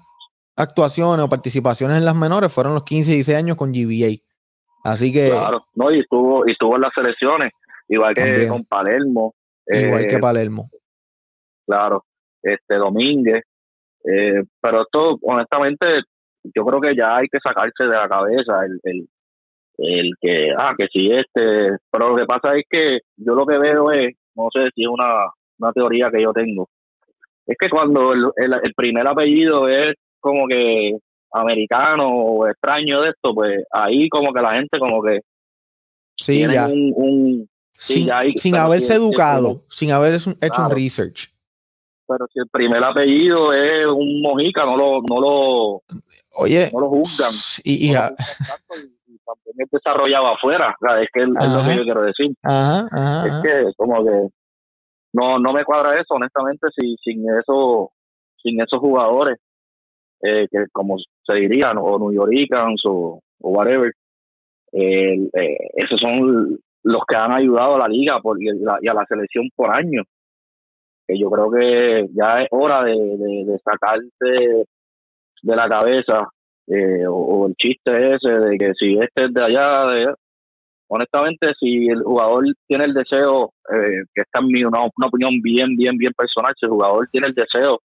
[0.56, 4.18] actuaciones o participaciones en las menores fueron los 15 y 16 años con GBA.
[4.84, 7.52] Así que Claro, no, y estuvo, y estuvo en las selecciones,
[7.88, 8.50] igual que También.
[8.50, 9.36] con Palermo.
[9.68, 10.70] igual eh, que Palermo.
[11.66, 12.06] Claro,
[12.42, 13.44] este Domínguez.
[14.06, 15.86] eh, pero esto, honestamente,
[16.56, 19.10] yo creo que ya hay que sacarse de la cabeza el, el,
[19.80, 21.78] el que, ah, que si este.
[21.92, 24.88] Pero lo que pasa es que yo lo que veo es, no sé si es
[24.88, 25.26] una,
[25.60, 26.70] una teoría que yo tengo,
[27.48, 30.98] es que cuando el, el, el primer apellido es como que
[31.32, 35.22] americano o extraño de esto, pues ahí como que la gente como que
[36.16, 36.68] Sí, ya.
[36.68, 40.32] un, un- sí, Sin, ya sin haberse educado, sin haber hecho
[40.66, 41.30] un- research.
[42.08, 45.84] pero si el primer apellido es un mojica, no lo, no lo,
[46.40, 47.32] Oye, no lo juzgan.
[47.64, 50.76] y, y No lo a- juzgan tanto y- y también es desarrollado afuera.
[50.82, 51.70] O sea, es que es lo Ajá.
[51.70, 52.34] que yo quiero decir.
[52.44, 54.28] ajá, ajá, Es que como que
[55.18, 57.92] no, no me cuadra eso, honestamente, si, sin eso,
[58.42, 59.38] sin esos jugadores,
[60.22, 63.92] eh, que como se dirían, o New Yorkans o, whatever,
[64.74, 65.18] eh,
[65.76, 68.50] esos son los que han ayudado a la liga y,
[68.90, 70.06] a la, selección por años.
[71.08, 74.66] Que yo creo que ya es hora de sacarse
[75.42, 76.28] de la cabeza
[76.68, 80.14] eh, o, o el chiste ese de que si este es de allá, de
[80.88, 85.42] honestamente, si el jugador tiene el deseo, eh, que esta es mi, una, una opinión
[85.42, 87.80] bien, bien, bien personal, si el jugador tiene el deseo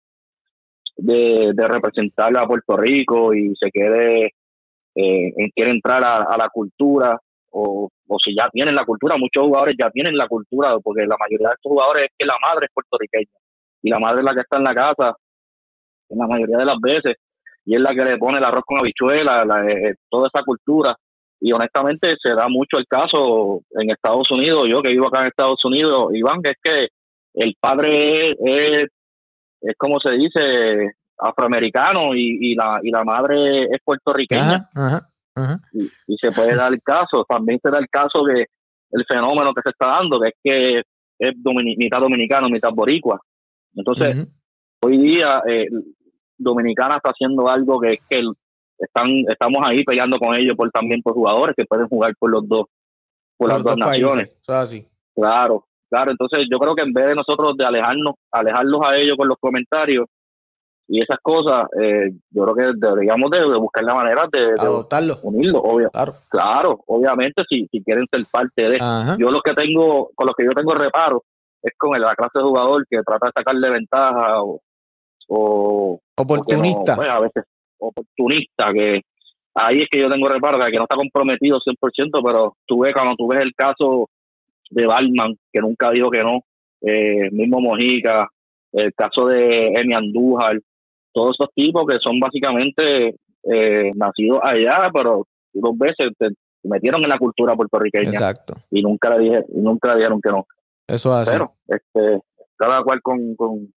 [0.97, 4.33] de, de representar a Puerto Rico y se quiere,
[4.95, 7.19] eh, quiere entrar a, a la cultura,
[7.51, 11.17] o, o si ya tienen la cultura, muchos jugadores ya tienen la cultura, porque la
[11.19, 13.39] mayoría de estos jugadores es que la madre es puertorriqueña
[13.83, 15.17] y la madre es la que está en la casa,
[16.11, 17.17] en la mayoría de las veces,
[17.65, 20.97] y es la que le pone el arroz con habichuela, la- eh, toda esa cultura.
[21.45, 25.27] Y honestamente se da mucho el caso en Estados Unidos, yo que vivo acá en
[25.27, 26.89] Estados Unidos, Iván, que es que
[27.35, 28.89] el padre es, es,
[29.63, 35.09] es como se dice, afroamericano y, y, la, y la madre es puertorriqueña Ajá, ajá,
[35.35, 35.61] ajá.
[35.73, 37.25] y, y se puede dar el caso.
[37.29, 38.47] También se da el caso que
[38.93, 40.79] el fenómeno que se está dando, que es que
[41.19, 41.35] es
[41.77, 43.21] mitad dominicano, mitad boricua.
[43.75, 44.29] Entonces,
[44.83, 45.67] hoy día eh,
[46.39, 48.35] Dominicana está haciendo algo que es que el-
[48.83, 52.47] están estamos ahí peleando con ellos por también por jugadores que pueden jugar por los
[52.49, 52.67] dos
[53.37, 54.31] por, las los dos dos naciones
[55.15, 59.17] claro claro entonces yo creo que en vez de nosotros de alejarnos alejarlos a ellos
[59.17, 60.07] con los comentarios
[60.89, 64.61] y esas cosas eh, yo creo que deberíamos de, de buscar la manera de, de
[64.61, 65.19] Adoptarlo.
[65.23, 66.15] obvio Claro.
[66.29, 69.17] claro obviamente si, si quieren ser parte de Ajá.
[69.19, 71.23] yo los que tengo con los que yo tengo reparo
[71.63, 74.61] es con la clase de jugador que trata de sacarle ventaja o,
[75.29, 76.81] o Oportunista.
[76.81, 77.45] o que no, pues, a veces
[77.89, 79.03] oportunista, que
[79.55, 83.15] ahí es que yo tengo reparo, que no está comprometido 100%, pero tú ves, cuando
[83.17, 84.09] tú ves el caso
[84.71, 86.41] de Balman, que nunca dijo que no,
[86.81, 88.29] eh, mismo Mojica,
[88.73, 90.59] el caso de Emi Andújar,
[91.13, 96.29] todos esos tipos que son básicamente eh, nacidos allá, pero dos veces te
[96.63, 98.55] metieron en la cultura puertorriqueña Exacto.
[98.71, 100.47] y nunca le dije, y nunca le dijeron que no.
[100.87, 101.33] Eso es así.
[101.33, 102.21] Pero este,
[102.57, 103.73] cada cual con, con,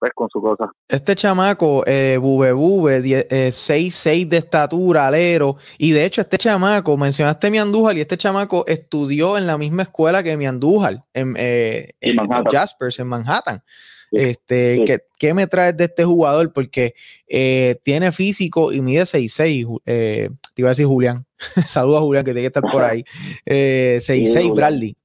[0.00, 0.72] pues, con su cosa.
[0.88, 3.04] Este chamaco, eh, VV,
[3.52, 5.56] 6'6 de estatura, alero.
[5.78, 9.82] Y de hecho, este chamaco, mencionaste mi Andújar y este chamaco estudió en la misma
[9.82, 12.16] escuela que mi Andújar, en, eh, En.
[12.50, 13.62] Jaspers, en Manhattan.
[14.10, 14.84] Sí, Este, sí.
[14.86, 16.52] ¿qué, qué me traes de este jugador?
[16.52, 16.94] Porque
[17.28, 19.64] eh, tiene físico y mide 6'6.
[19.66, 21.24] Ju- Eh, te iba a decir Julián.
[21.68, 23.04] Saludos a Julián, que tiene que estar por ahí.
[23.46, 24.54] Eh, 6'6 Julián.
[24.56, 24.96] Bradley.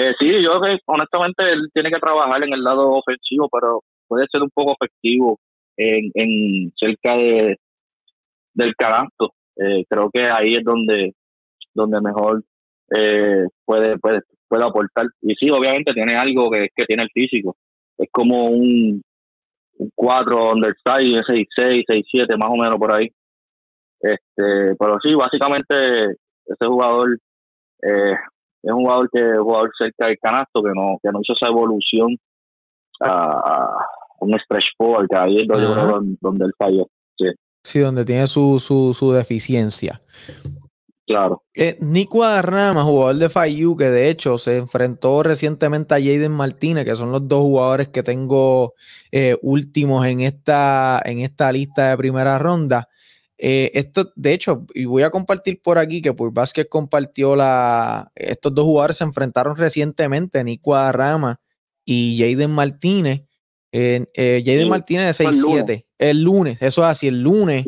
[0.00, 3.82] Eh, sí, yo creo que honestamente él tiene que trabajar en el lado ofensivo, pero
[4.06, 5.40] puede ser un poco efectivo
[5.76, 7.56] en, en cerca de
[8.54, 9.32] del canasto.
[9.56, 11.14] Eh, creo que ahí es donde
[11.74, 12.44] donde mejor
[12.96, 15.06] eh, puede, puede, puede aportar.
[15.20, 17.56] Y sí, obviamente tiene algo que, que tiene el físico.
[17.96, 19.02] Es como un,
[19.78, 23.10] un 4 underside, 6, 6, 6, 7, más o menos por ahí.
[24.00, 25.74] Este, pero sí, básicamente
[26.46, 27.18] ese jugador
[27.82, 28.14] eh,
[28.68, 32.16] es un jugador que jugador cerca del canasto que no, que no hizo esa evolución
[33.00, 33.86] a,
[34.20, 36.86] un stretch forward, que ahí es donde, donde él falló.
[37.16, 37.26] Sí,
[37.62, 40.00] Sí, donde tiene su, su, su deficiencia.
[41.06, 41.42] claro.
[41.54, 46.84] Eh, Nick Guadarrama, jugador de FIU, que de hecho se enfrentó recientemente a Jaden Martínez,
[46.84, 48.74] que son los dos jugadores que tengo
[49.12, 52.88] eh, últimos en esta, en esta lista de primera ronda.
[53.38, 58.10] Eh, esto, de hecho, y voy a compartir por aquí que por Vázquez compartió la.
[58.16, 61.40] Estos dos jugadores se enfrentaron recientemente, Nick Guadarrama
[61.84, 63.22] y Jaden Martínez.
[63.72, 65.64] Eh, eh, Jaden Sí, Martínez de fue el lunes.
[65.64, 65.86] 6-7.
[65.98, 67.64] El lunes, eso es así, el lunes.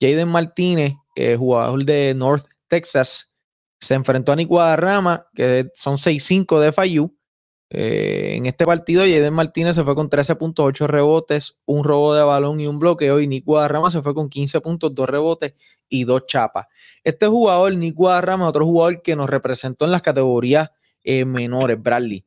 [0.00, 3.32] Jaden Martínez, eh, jugador de North Texas,
[3.80, 7.16] se enfrentó a Guadarrama, que son 6-5 de FIU.
[7.76, 12.60] Eh, en este partido, Jaden Martínez se fue con 13.8 rebotes, un robo de balón
[12.60, 13.18] y un bloqueo.
[13.18, 15.54] Y Nick Guadarrama se fue con 15 puntos, dos rebotes
[15.88, 16.66] y dos chapas.
[17.02, 20.70] Este jugador, Nick Guadarrama, otro jugador que nos representó en las categorías
[21.02, 22.24] eh, menores, Bradley.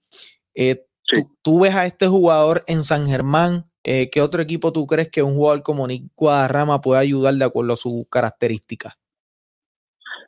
[0.54, 3.70] Eh, tú, tú ves a este jugador en San Germán.
[3.84, 7.46] eh, ¿Qué otro equipo tú crees que un jugador como Nick Guadarrama puede ayudar de
[7.46, 8.96] acuerdo a sus características?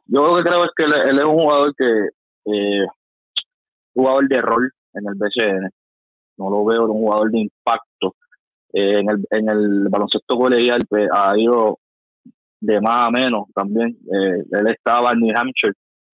[0.05, 2.09] Yo lo que creo es que él, él es un jugador que,
[2.45, 2.85] eh,
[3.93, 5.69] jugador de rol en el BCN.
[6.37, 8.15] No lo veo de un jugador de impacto.
[8.73, 11.79] Eh, en, el, en el baloncesto colegial pues, ha ido
[12.61, 13.97] de más a menos también.
[14.11, 15.73] Eh, él estaba en New Hampshire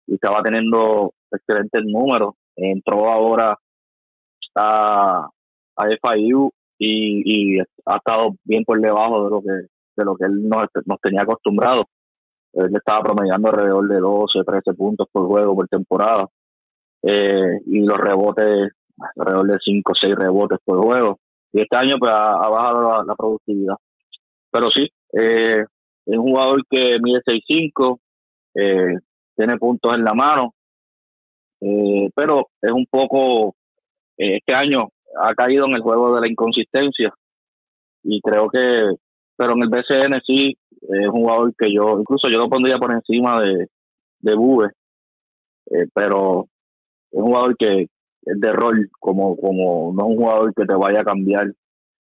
[0.07, 2.35] y estaba teniendo excelentes números.
[2.55, 3.57] Entró ahora
[4.55, 5.29] a,
[5.75, 9.67] a FIU y, y ha estado bien por debajo de lo que
[9.99, 11.83] de lo que él nos, nos tenía acostumbrado.
[12.53, 16.27] Él estaba promediando alrededor de 12, 13 puntos por juego por temporada.
[17.03, 18.71] Eh, y los rebotes,
[19.15, 21.19] alrededor de 5 o 6 rebotes por juego.
[21.51, 23.75] Y este año pues ha, bajado la, productividad.
[24.51, 25.63] Pero sí, eh,
[26.05, 27.99] es un jugador que mide 6'5,
[28.55, 28.97] eh,
[29.35, 30.53] tiene puntos en la mano,
[31.61, 33.55] eh, pero es un poco,
[34.17, 34.89] eh, este año
[35.21, 37.13] ha caído en el juego de la inconsistencia
[38.03, 38.81] y creo que,
[39.35, 42.91] pero en el BCN sí, es un jugador que yo, incluso yo lo pondría por
[42.91, 43.67] encima de,
[44.19, 44.71] de Bube,
[45.71, 46.47] eh, pero
[47.11, 51.01] un jugador que es de rol, como, como no es un jugador que te vaya
[51.01, 51.47] a cambiar.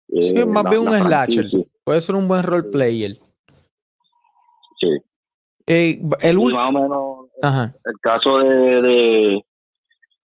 [0.09, 1.45] eh, Sí, es más la- bien un slasher.
[1.83, 3.17] Puede ser un buen role player.
[4.79, 4.89] Sí.
[5.67, 7.73] Eh, el Y más o menos Ajá.
[7.85, 9.45] el caso de, de,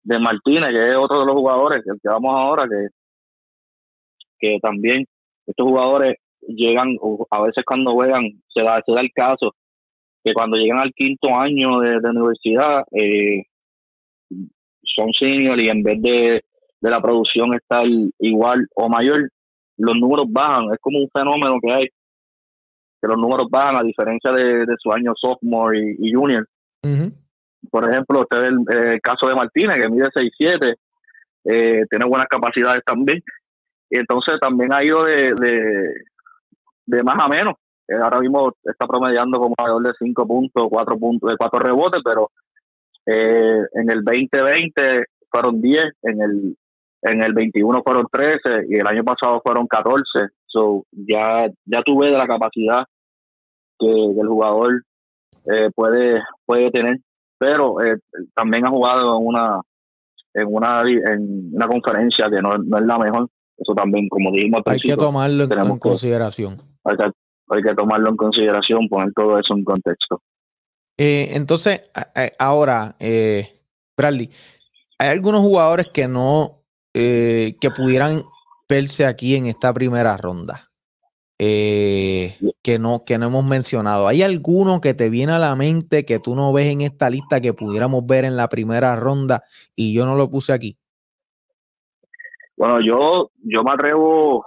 [0.04, 2.88] de Martínez, que es otro de los jugadores, el que vamos ahora, que,
[4.38, 5.04] que también
[5.46, 6.16] estos jugadores
[6.46, 6.96] llegan,
[7.30, 9.54] a veces cuando juegan, se da, se da el caso
[10.22, 13.44] que cuando llegan al quinto año de, de universidad, eh,
[14.94, 16.44] son senior y en vez de,
[16.80, 17.84] de la producción estar
[18.18, 19.30] igual o mayor,
[19.76, 20.72] los números bajan.
[20.72, 24.92] Es como un fenómeno que hay, que los números bajan a diferencia de, de su
[24.92, 26.46] año sophomore y, y junior
[27.70, 30.76] por ejemplo, usted ve el, el caso de Martínez, que mide 6'7,
[31.46, 33.22] eh, tiene buenas capacidades también.
[33.90, 35.94] Y entonces también ha ido de, de,
[36.86, 37.54] de más a menos.
[37.86, 42.02] Eh, ahora mismo está promediando como alrededor de 5 puntos, 4 puntos, de 4 rebotes,
[42.04, 42.30] pero
[43.06, 46.56] eh, en el 2020 fueron 10, en el
[47.06, 50.02] en el 21 fueron 13 y el año pasado fueron 14.
[50.46, 52.84] So, ya, ya tuve de la capacidad
[53.78, 54.82] que, que el jugador
[55.52, 56.98] eh, puede, puede tener
[57.36, 57.98] pero eh,
[58.34, 59.60] también ha jugado en una
[60.32, 63.28] en una en una conferencia que no, no es la mejor
[63.58, 66.56] eso también como dijimos Hay que tomarlo en, en que- consideración.
[66.84, 67.10] hay que,
[67.50, 70.22] hay que tomarlo en consideración poner todo eso en contexto
[70.96, 71.82] Eh, entonces,
[72.38, 73.60] ahora, eh,
[73.96, 74.30] Bradley,
[74.98, 76.62] hay algunos jugadores que no,
[76.94, 78.22] eh, que pudieran
[78.68, 80.70] verse aquí en esta primera ronda,
[81.38, 84.08] eh, que no, que no hemos mencionado.
[84.08, 87.40] ¿Hay alguno que te viene a la mente que tú no ves en esta lista
[87.40, 90.78] que pudiéramos ver en la primera ronda y yo no lo puse aquí?
[92.56, 94.44] bueno yo yo me atrevo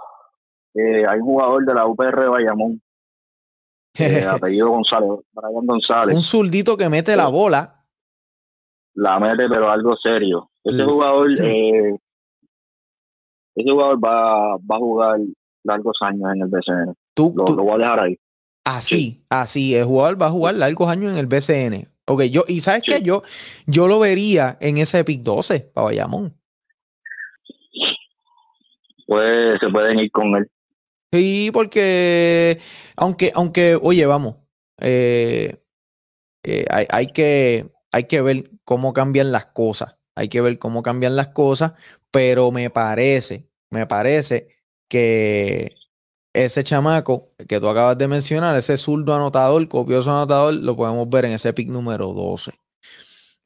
[0.74, 2.82] eh, hay un jugador de la UPR de Bayamón
[3.98, 6.16] eh, apellido González Brian González.
[6.16, 7.84] Un zurdito que mete la bola.
[8.94, 10.50] la mete pero algo serio.
[10.64, 11.96] Ese jugador eh,
[13.54, 15.20] ese jugador va, va a jugar
[15.64, 18.18] largos años en el BCN Tú, lo, lo voy a dejar ahí.
[18.64, 21.88] Así, así, el jugador va a jugar largos años en el BCN.
[22.06, 23.22] Ok, yo, y sabes qué, yo,
[23.66, 26.34] yo lo vería en ese Epic 12 para Bayamón.
[29.06, 30.48] pues se pueden ir con él
[31.12, 32.60] Sí, porque
[32.96, 34.36] aunque, aunque, oye, vamos,
[34.80, 35.56] eh,
[36.44, 39.96] eh, hay, hay que, hay que ver cómo cambian las cosas.
[40.14, 41.74] Hay que ver cómo cambian las cosas,
[42.10, 44.48] pero me parece, me parece
[44.88, 45.74] que
[46.34, 51.26] ese chamaco que tú acabas de mencionar, ese zurdo anotador, copioso anotador, lo podemos ver
[51.26, 52.52] en ese pick número 12.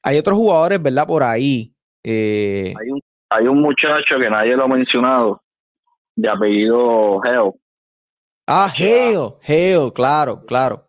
[0.02, 1.06] Hay otros jugadores, ¿verdad?
[1.06, 1.74] Por ahí.
[2.04, 3.00] eh, Hay un,
[3.30, 5.41] hay un muchacho que nadie lo ha mencionado,
[6.16, 7.56] de apellido Geo.
[8.46, 10.86] ah, Hale, Hale, claro, claro.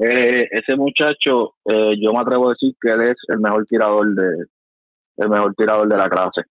[0.00, 4.14] Eh, ese muchacho, eh, yo me atrevo a decir que él es el mejor tirador
[4.14, 4.46] de
[5.16, 6.42] el mejor tirador de la clase,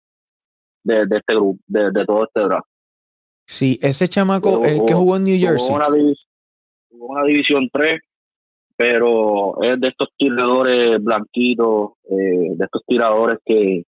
[0.84, 2.68] de, de este grupo, de, de todo este draft.
[3.48, 5.76] Sí, ese chamaco, Jugó- el que jugó en New jugó Jersey.
[5.76, 6.26] una, divis-
[6.90, 8.02] jugó una división 3,
[8.76, 13.86] pero es de estos tiradores blanquitos, eh, de estos tiradores que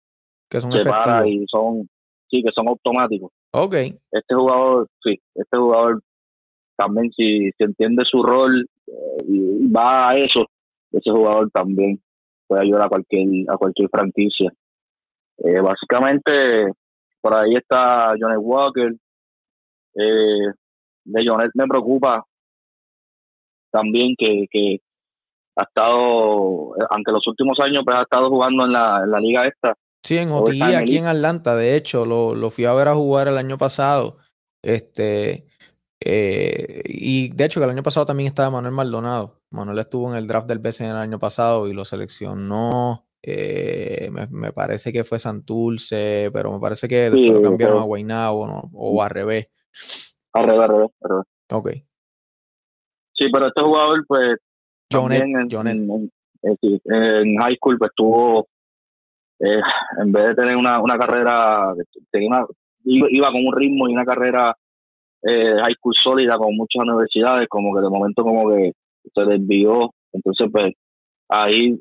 [0.49, 1.27] Que son se efectivos.
[1.27, 1.89] y son,
[2.29, 3.31] sí, que son automáticos.
[3.51, 3.75] Ok.
[4.11, 6.01] Este jugador, sí, este jugador
[6.75, 10.45] también si, si entiende su rol eh, y va a eso,
[10.91, 12.01] ese jugador también
[12.47, 14.51] puede ayudar a cualquier, a cualquier franquicia.
[15.37, 16.71] Eh, básicamente,
[17.21, 18.93] por ahí está Johnny Walker.
[19.95, 20.51] Eh,
[21.05, 22.23] de Jonet me preocupa
[23.71, 24.79] también que, que
[25.55, 29.47] ha estado, aunque los últimos años pues ha estado jugando en la, en la liga
[29.47, 29.75] esta.
[30.03, 30.97] Sí, en OTI aquí Elite.
[30.99, 34.17] en Atlanta, de hecho, lo, lo fui a ver a jugar el año pasado.
[34.63, 35.45] Este,
[36.03, 39.41] eh, y de hecho que el año pasado también estaba Manuel Maldonado.
[39.51, 43.05] Manuel estuvo en el draft del BCN el año pasado y lo seleccionó.
[43.21, 47.83] eh, me, me parece que fue Santurce, pero me parece que después lo cambiaron a
[47.83, 48.69] Guaynabo ¿no?
[48.73, 49.47] o al revés.
[50.33, 51.25] Al revés, al revés, al revés.
[51.51, 51.69] Ok.
[53.13, 54.37] Sí, pero este jugador, pues,
[54.91, 55.75] Jonet, en, Jonet.
[55.75, 56.11] en- en-
[56.63, 58.47] eh, en high school, pues tuvo,
[59.39, 59.61] eh,
[60.01, 61.73] en vez de tener una, una carrera,
[62.11, 62.45] tenía
[62.85, 64.55] iba, con un ritmo y una carrera
[65.23, 68.73] eh, high school sólida con muchas universidades, como que de momento como que
[69.13, 69.91] se desvió.
[70.13, 70.73] Entonces, pues,
[71.29, 71.79] ahí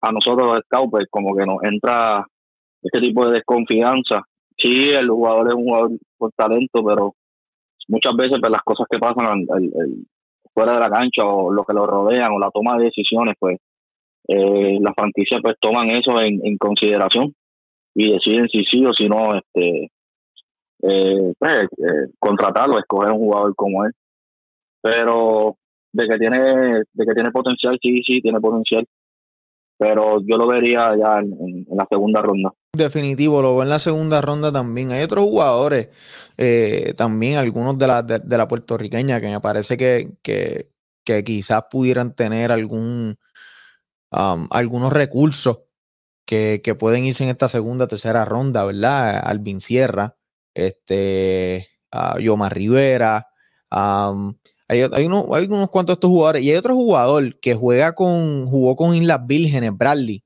[0.00, 2.26] a nosotros los scouts, pues, como que nos entra
[2.82, 4.22] este tipo de desconfianza.
[4.56, 7.14] Sí, el jugador es un jugador con talento, pero
[7.88, 9.46] muchas veces pues, las cosas que pasan al-
[10.54, 13.58] fuera de la cancha o lo que lo rodean o la toma de decisiones, pues
[14.26, 17.34] eh, las franquicias pues toman eso en, en consideración
[17.94, 19.90] y deciden si sí o si no este
[20.82, 23.92] eh, pues, eh, contratarlo, escoger un jugador como él.
[24.80, 25.56] Pero
[25.92, 28.86] de que tiene de que tiene potencial, sí, sí, tiene potencial.
[29.76, 32.52] Pero yo lo vería ya en, la segunda ronda.
[32.72, 34.90] Definitivo, lo veo en la segunda ronda también.
[34.90, 35.88] Hay otros jugadores,
[36.36, 40.70] eh, también algunos de la, de, de la puertorriqueña, que me parece que, que,
[41.04, 43.16] que quizás pudieran tener algún,
[44.10, 45.60] algunos recursos
[46.26, 49.20] que, que pueden irse en esta segunda, tercera ronda, ¿verdad?
[49.24, 50.16] Alvin Sierra,
[50.54, 53.28] este, a Yomar Rivera,
[53.70, 54.34] um,
[54.68, 56.42] hay, hay, hay unos cuantos de estos jugadores.
[56.42, 60.24] Y hay otro jugador que juega con, jugó con Islas Vírgenes, Bradley,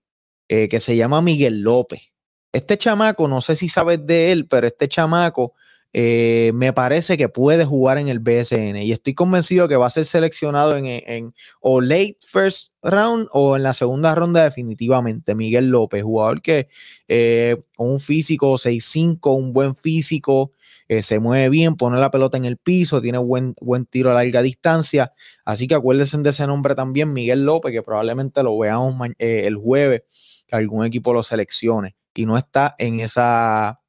[0.49, 2.13] eh, que se llama Miguel López.
[2.53, 5.55] Este chamaco, no sé si sabes de él, pero este chamaco
[5.95, 9.91] eh, me parece que puede jugar en el BSN y estoy convencido que va a
[9.91, 15.35] ser seleccionado en, en o late first round o en la segunda ronda definitivamente.
[15.35, 16.69] Miguel López, jugador que
[17.09, 20.53] eh, con un físico 6'5, un buen físico,
[20.89, 24.15] eh, se mueve bien, pone la pelota en el piso, tiene buen, buen tiro a
[24.15, 25.13] larga distancia.
[25.45, 30.03] Así que acuérdense de ese nombre también, Miguel López, que probablemente lo veamos el jueves,
[30.47, 33.82] que algún equipo lo seleccione y no está en esa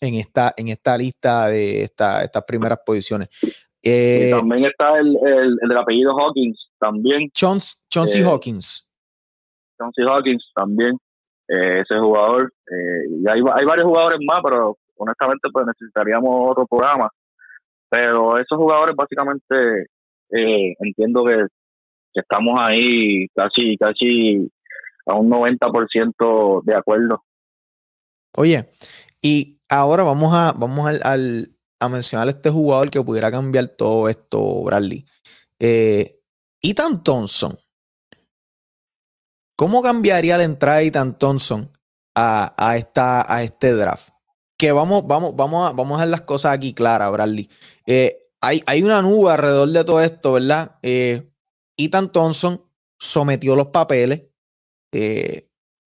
[0.00, 3.28] en esta en esta lista de esta, estas primeras posiciones.
[3.82, 7.30] Eh, y también está el, el, el del apellido Hawkins, también.
[7.30, 8.88] Chauncey Chauncey Eh, Hawkins.
[9.78, 10.96] Chauncey Hawkins también,
[11.48, 12.52] eh, ese jugador.
[12.68, 17.10] y hay, hay varios jugadores más, pero honestamente pues necesitaríamos otro programa.
[17.88, 19.86] Pero esos jugadores básicamente
[20.30, 21.46] entiendo que,
[22.12, 24.50] que estamos ahí casi, casi
[25.06, 27.22] a un 90% de acuerdo.
[28.36, 28.66] Oye,
[29.22, 34.08] y ahora vamos a vamos al, a mencionar a este jugador que pudiera cambiar todo
[34.08, 35.06] esto, Bradley.
[35.58, 36.22] Eh,
[36.62, 37.58] Ethan Thompson.
[39.56, 41.72] ¿Cómo cambiaría la entrada de Ethan Thompson
[42.14, 44.10] a, a esta, a este draft?
[44.58, 47.48] Que vamos, vamos, vamos a, vamos a las cosas aquí claras, Bradley.
[47.86, 50.78] Eh, hay, hay una nube alrededor de todo esto, ¿verdad?
[50.82, 51.30] Eh,
[51.76, 52.64] Ethan Thompson
[52.98, 54.22] sometió los papeles,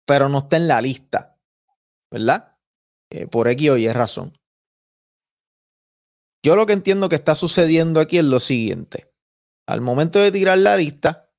[0.06, 1.38] pero no está en la lista,
[2.12, 2.57] ¿verdad?
[3.10, 4.34] Eh, por X o Y razón.
[6.44, 9.12] Yo lo que entiendo que está sucediendo aquí es lo siguiente.
[9.68, 11.30] Al momento de tirar la lista,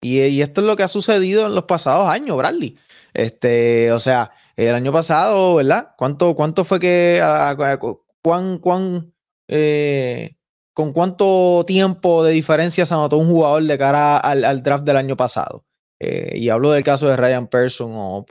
[0.00, 2.78] y, esto es lo que ha sucedido en los pasados años, Bradley.
[3.12, 5.94] Este, o sea, el año pasado, ¿verdad?
[5.96, 7.20] ¿Cuánto, cuánto fue que,
[8.22, 9.14] cuán, cuán,
[9.48, 10.36] eh,
[10.72, 15.16] con cuánto tiempo de diferencia se anotó un jugador de cara al, draft del año
[15.16, 15.64] pasado?
[15.98, 18.24] eh, y hablo del caso de Ryan Person,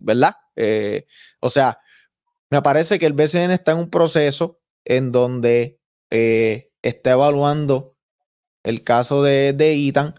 [0.00, 0.34] ¿verdad?
[1.40, 1.78] O sea,
[2.50, 5.80] me parece que el BCN está en un proceso en donde
[6.10, 7.96] eh, está evaluando
[8.64, 10.14] el caso de, de Ethan.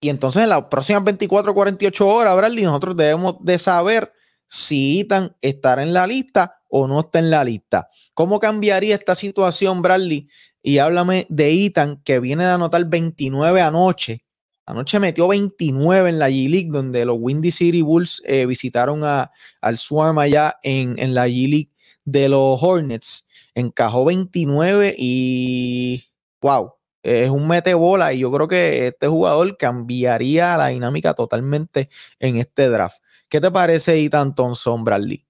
[0.00, 4.12] Y entonces en las próximas 24 48 horas, Bradley, nosotros debemos de saber
[4.48, 7.88] si Ethan estará en la lista o no está en la lista.
[8.14, 10.28] ¿Cómo cambiaría esta situación, Bradley?
[10.60, 14.24] Y háblame de Ethan, que viene de anotar 29 anoche.
[14.66, 19.76] Anoche metió 29 en la G-League, donde los Windy City Bulls eh, visitaron a, al
[19.76, 21.70] Swarm allá en, en la G-League
[22.04, 23.28] de los Hornets.
[23.54, 26.04] Encajó 29 y
[26.40, 31.90] wow, es un mete bola y yo creo que este jugador cambiaría la dinámica totalmente
[32.20, 33.02] en este draft.
[33.28, 35.24] ¿Qué te parece Ethan Thompson, Bradley?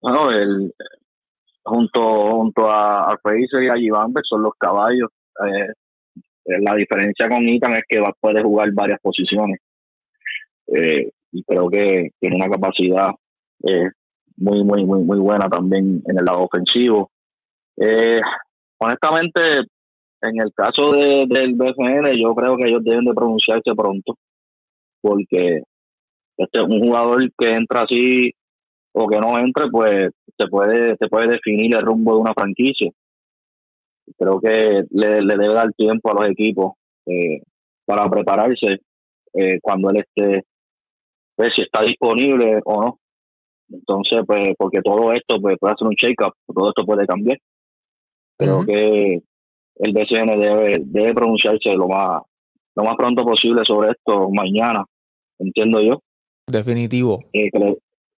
[0.00, 0.74] Bueno, el,
[1.62, 2.00] junto,
[2.32, 3.20] junto a, a
[3.62, 5.10] y a Iván son los caballos.
[5.46, 5.72] Eh,
[6.60, 9.60] la diferencia con Ethan es que puede jugar varias posiciones.
[10.74, 13.10] Eh, y creo que tiene una capacidad
[14.36, 17.10] muy, muy, muy, muy buena también en el lado ofensivo.
[18.78, 19.40] honestamente,
[20.22, 24.16] en el caso de, del BFN, yo creo que ellos deben de pronunciarse pronto,
[25.00, 25.62] porque
[26.36, 28.32] este es un jugador que entra así
[28.92, 32.90] o que no entre, pues se puede, se puede definir el rumbo de una franquicia.
[34.18, 36.72] Creo que le, le debe dar tiempo a los equipos
[37.06, 37.42] eh,
[37.84, 38.80] para prepararse
[39.34, 40.44] eh, cuando él esté,
[41.36, 42.98] pues, si está disponible o no.
[43.70, 47.38] Entonces, pues, porque todo esto pues, puede hacer un shake-up, todo esto puede cambiar.
[48.36, 49.20] Creo que
[49.76, 52.22] el BCN debe, debe pronunciarse lo más,
[52.74, 54.84] lo más pronto posible sobre esto mañana,
[55.38, 56.00] entiendo yo.
[56.46, 57.20] Definitivo.
[57.32, 57.50] Eh,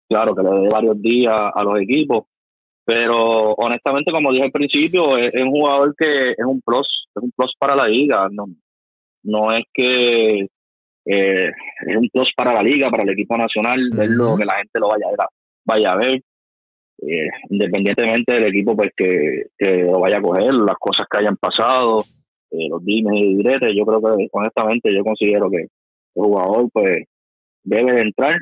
[0.08, 2.24] claro, que le dé varios días a los equipos.
[2.84, 7.30] Pero honestamente, como dije al principio, es, un jugador que es un plus, es un
[7.32, 8.28] plus para la liga.
[8.30, 8.46] No,
[9.22, 10.48] no es que
[11.04, 11.50] eh,
[11.86, 14.88] es un plus para la liga, para el equipo nacional, verlo, que la gente lo
[14.88, 15.18] vaya a ver.
[15.64, 16.22] Vaya a ver.
[17.04, 22.04] Eh, independientemente del equipo pues que, lo vaya a coger, las cosas que hayan pasado,
[22.50, 25.68] los dimes y diretes, yo creo que honestamente yo considero que el
[26.14, 27.04] jugador pues
[27.64, 28.38] debe de entrar.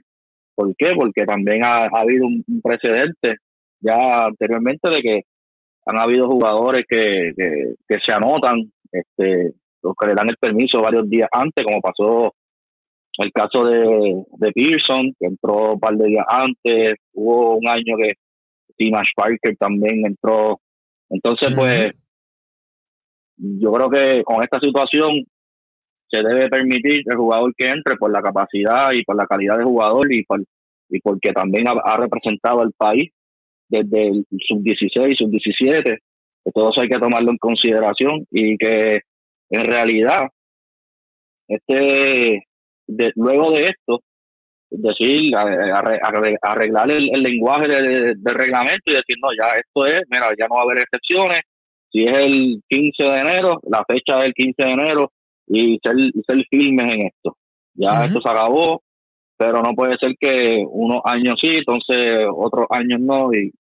[0.55, 0.93] ¿Por qué?
[0.95, 3.36] Porque también ha, habido un, precedente
[3.81, 5.22] ya anteriormente de que
[5.87, 9.53] han habido jugadores que, que, se anotan, este,
[9.83, 12.35] los que le dan el permiso varios días antes, como pasó
[13.18, 17.97] el caso de, de Pearson, que entró un par de días antes, hubo un año
[17.99, 18.14] que
[18.76, 20.61] Timash Parker también entró.
[21.11, 21.93] Entonces, pues,
[23.37, 25.24] yo creo que con esta situación
[26.11, 29.64] se debe permitir el jugador que entre por la capacidad y por la calidad de
[29.64, 30.43] jugador y, por,
[30.89, 33.11] y porque también ha, representado al país
[33.71, 35.99] desde el sub-16, sub-17,
[36.45, 39.01] que todo eso hay que tomarlo en consideración y que
[39.51, 40.29] en realidad,
[41.49, 42.45] este,
[42.87, 44.01] de, luego de esto,
[44.71, 50.47] es decir, arreglar el, lenguaje del reglamento y decir, no, ya esto es, mira, ya
[50.47, 51.41] no va a haber excepciones,
[51.91, 55.12] si es el 15 de enero, la fecha del 15 de enero,
[55.49, 55.95] y ser,
[56.25, 57.37] ser firmes en esto.
[57.75, 58.83] Ya esto se acabó,
[59.37, 63.51] pero no puede ser que unos años sí, entonces otros años no, y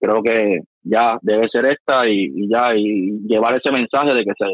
[0.00, 4.46] creo que ya debe ser esta y, ya, y llevar ese mensaje de que, se,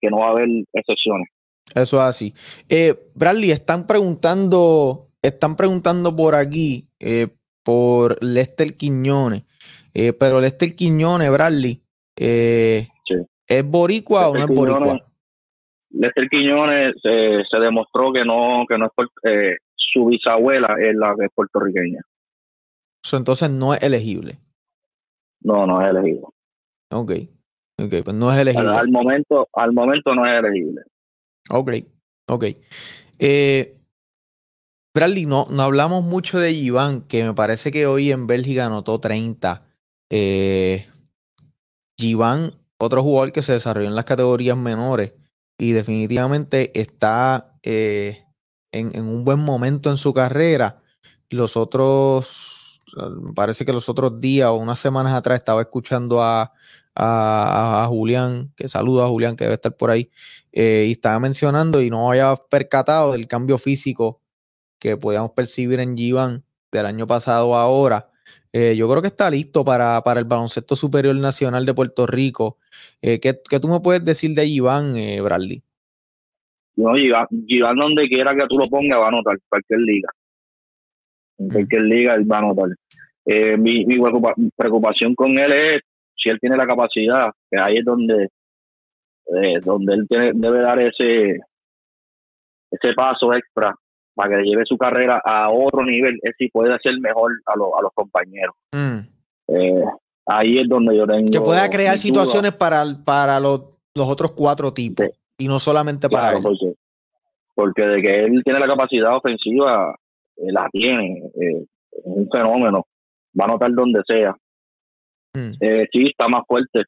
[0.00, 1.28] que no va a haber excepciones.
[1.74, 2.34] Eso es así.
[2.68, 7.28] Eh, Bradley, están preguntando, están preguntando por aquí, eh,
[7.62, 9.44] por Lester Quiñones,
[9.94, 11.82] eh, pero Lester Quiñones, Bradley,
[12.16, 12.88] eh,
[13.46, 15.00] ¿es boricua o no es boricua?
[15.90, 21.14] Lester Quiñones eh, se demostró que no, que no es eh, su bisabuela es la
[21.18, 22.00] que es puertorriqueña.
[23.12, 24.38] entonces no es elegible.
[25.42, 26.26] No, no es elegible.
[26.90, 27.12] Ok.
[27.82, 28.76] Ok, pues no es elegible.
[28.76, 30.82] Al, momento, al momento no es elegible.
[31.48, 31.72] Ok,
[32.28, 32.44] ok.
[33.18, 33.76] Eh,
[34.94, 39.00] Bradley, no, no hablamos mucho de Iván, que me parece que hoy en Bélgica anotó
[39.00, 39.62] 30.
[40.10, 40.86] Eh,
[42.78, 45.12] otro jugador que se desarrolló en las categorías menores,
[45.58, 48.24] y definitivamente está eh,
[48.72, 50.82] en, un buen momento en su carrera.
[51.28, 52.49] Los otros,
[53.34, 56.52] parece que los otros días o unas semanas atrás estaba escuchando a,
[56.94, 60.10] a, Julián, que saludo a Julián, que debe estar por ahí,
[60.52, 64.20] eh, y estaba mencionando y no había percatado del cambio físico
[64.78, 68.10] que podíamos percibir en Givan del año pasado a ahora.
[68.52, 72.58] Eh, yo creo que está listo para, para, el baloncesto superior nacional de Puerto Rico.
[73.00, 75.62] Eh, ¿qué, ¿qué, tú me puedes decir de Iván, eh, Bradley?
[76.76, 80.08] No, Iván, donde quiera que tú lo pongas va a anotar, cualquier liga.
[81.40, 82.68] En cualquier liga él va a anotar.
[83.24, 83.96] Eh, mi, mi
[84.56, 85.80] preocupación con él es
[86.16, 88.28] si él tiene la capacidad, que ahí es donde,
[89.64, 91.38] donde él tiene, debe dar ese,
[92.70, 93.74] ese paso extra
[94.14, 97.68] para que lleve su carrera a otro nivel, es si puede hacer mejor a, los
[97.78, 98.54] a los compañeros.
[98.72, 98.98] Mm.
[99.48, 99.84] Eh,
[100.26, 101.30] ahí es donde yo tengo.
[101.30, 103.62] Que pueda crear situaciones para, para los,
[103.94, 105.06] los otros cuatro tipos
[105.38, 106.42] y no solamente para Claro, él.
[106.42, 106.74] porque,
[107.54, 109.96] porque de que él tiene la capacidad ofensiva,
[110.40, 112.86] eh, la tiene, eh, es un fenómeno,
[113.38, 114.34] va a anotar donde sea.
[115.34, 115.52] Mm.
[115.60, 116.82] Eh, sí, está más fuerte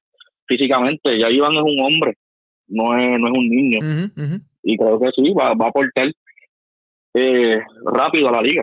[0.46, 2.14] físicamente, ya Iván es un hombre,
[2.68, 3.78] no es, no es un niño,
[4.62, 6.10] y creo que sí, va, va a aportar
[7.84, 8.62] rápido a la liga.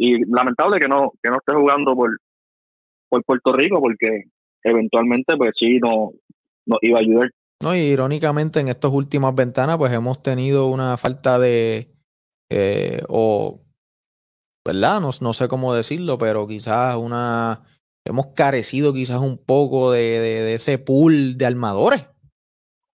[0.00, 2.16] Y lamentable que no, que no esté jugando por,
[3.08, 4.24] por Puerto Rico, porque
[4.62, 6.12] eventualmente pues sí no,
[6.66, 7.30] no iba a ayudar.
[7.60, 11.88] No, y irónicamente en estas últimas ventanas, pues hemos tenido una falta de.
[12.50, 13.60] eh, o.
[14.68, 15.00] ¿Verdad?
[15.00, 17.62] No, no sé cómo decirlo, pero quizás una.
[18.04, 22.04] Hemos carecido quizás un poco de, de- de ese pool de armadores.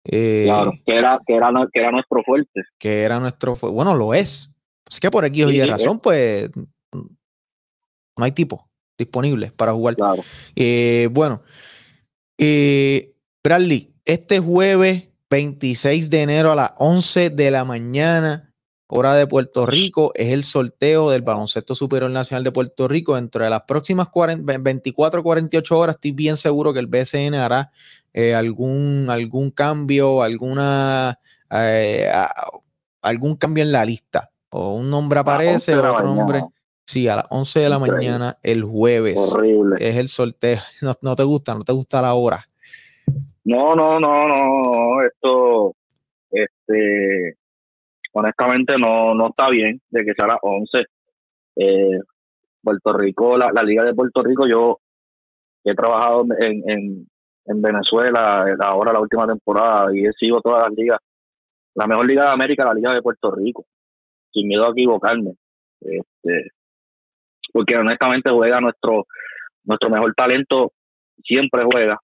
[0.05, 2.61] Eh, Claro, que era, que era, que era nuestro fuerte.
[2.77, 3.55] que era nuestro.
[3.55, 4.53] fu- Bueno, lo es.
[4.87, 6.51] Así que por aquí Sí, y razón, pues.
[6.93, 9.95] No hay tipo disponibles para jugar.
[10.55, 11.41] Eh, bueno,
[12.37, 18.52] eh, Bradley, este jueves 26 de enero a las 11 de la mañana,
[18.95, 23.15] hora de Puerto Rico, es el sorteo del Baloncesto Superior Nacional de Puerto Rico.
[23.15, 27.71] Dentro de las próximas 40 24 48 horas, estoy bien seguro que el BCN hará
[28.13, 31.19] eh, algún, algún cambio, alguna,
[31.49, 32.11] eh,
[33.01, 34.29] algún cambio en la lista.
[34.51, 36.43] O un nombre aparece, 11 de la otro nombre.
[36.85, 37.97] Sí, a las 11 de la Increíble.
[37.97, 39.17] mañana el jueves.
[39.17, 39.77] Horrible.
[39.79, 40.59] Es el sorteo.
[40.81, 42.45] No, no te gusta, no te gusta la hora.
[43.43, 45.75] No, no, no, no, esto,
[46.29, 47.37] este,
[48.13, 50.85] honestamente no, no está bien de que sea a las 11.
[51.55, 51.99] Eh,
[52.61, 54.79] Puerto Rico, la, la Liga de Puerto Rico, yo
[55.63, 57.07] he trabajado en, en,
[57.45, 60.99] en Venezuela, eh, ahora la última temporada, y he sido todas las ligas.
[61.75, 63.65] La mejor liga de América, la Liga de Puerto Rico,
[64.31, 65.33] sin miedo a equivocarme.
[65.81, 66.51] Este,
[67.51, 69.07] porque honestamente juega nuestro,
[69.63, 70.71] nuestro mejor talento,
[71.23, 71.99] siempre juega.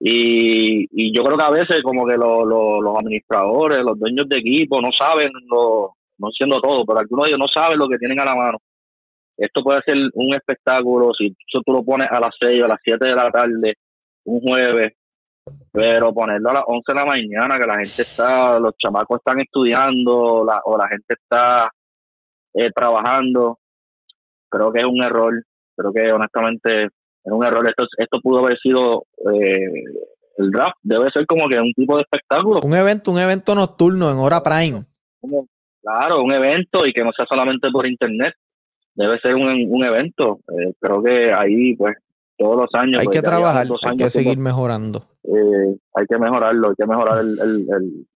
[0.00, 4.28] Y, y yo creo que a veces como que lo- lo- los administradores, los dueños
[4.28, 7.88] de equipo no saben, lo, no siendo todo, pero algunos de ellos no saben lo
[7.88, 8.58] que tienen a la mano.
[9.36, 12.68] Esto puede ser un espectáculo, si eso tú lo pones a las 6 o a
[12.68, 13.74] las 7 de la tarde,
[14.24, 14.92] un jueves,
[15.72, 19.40] pero ponerlo a las 11 de la mañana, que la gente está, los chamacos están
[19.40, 21.70] estudiando la, o la gente está
[22.54, 23.58] eh, trabajando,
[24.48, 25.42] creo que es un error,
[25.76, 26.88] creo que honestamente
[27.28, 27.66] es un error.
[27.68, 29.84] Esto, esto pudo haber sido eh,
[30.38, 32.60] el draft, debe ser como que un tipo de espectáculo.
[32.62, 34.84] Un evento, un evento nocturno en hora prime.
[35.82, 38.34] Claro, un evento y que no sea solamente por internet,
[38.94, 40.40] debe ser un, un evento.
[40.48, 41.96] Eh, creo que ahí, pues,
[42.36, 43.00] todos los años.
[43.00, 45.04] Hay pues, que trabajar, hay que seguir mejorando.
[45.24, 48.06] eh, hay que mejorarlo, hay que mejorar el, el, el-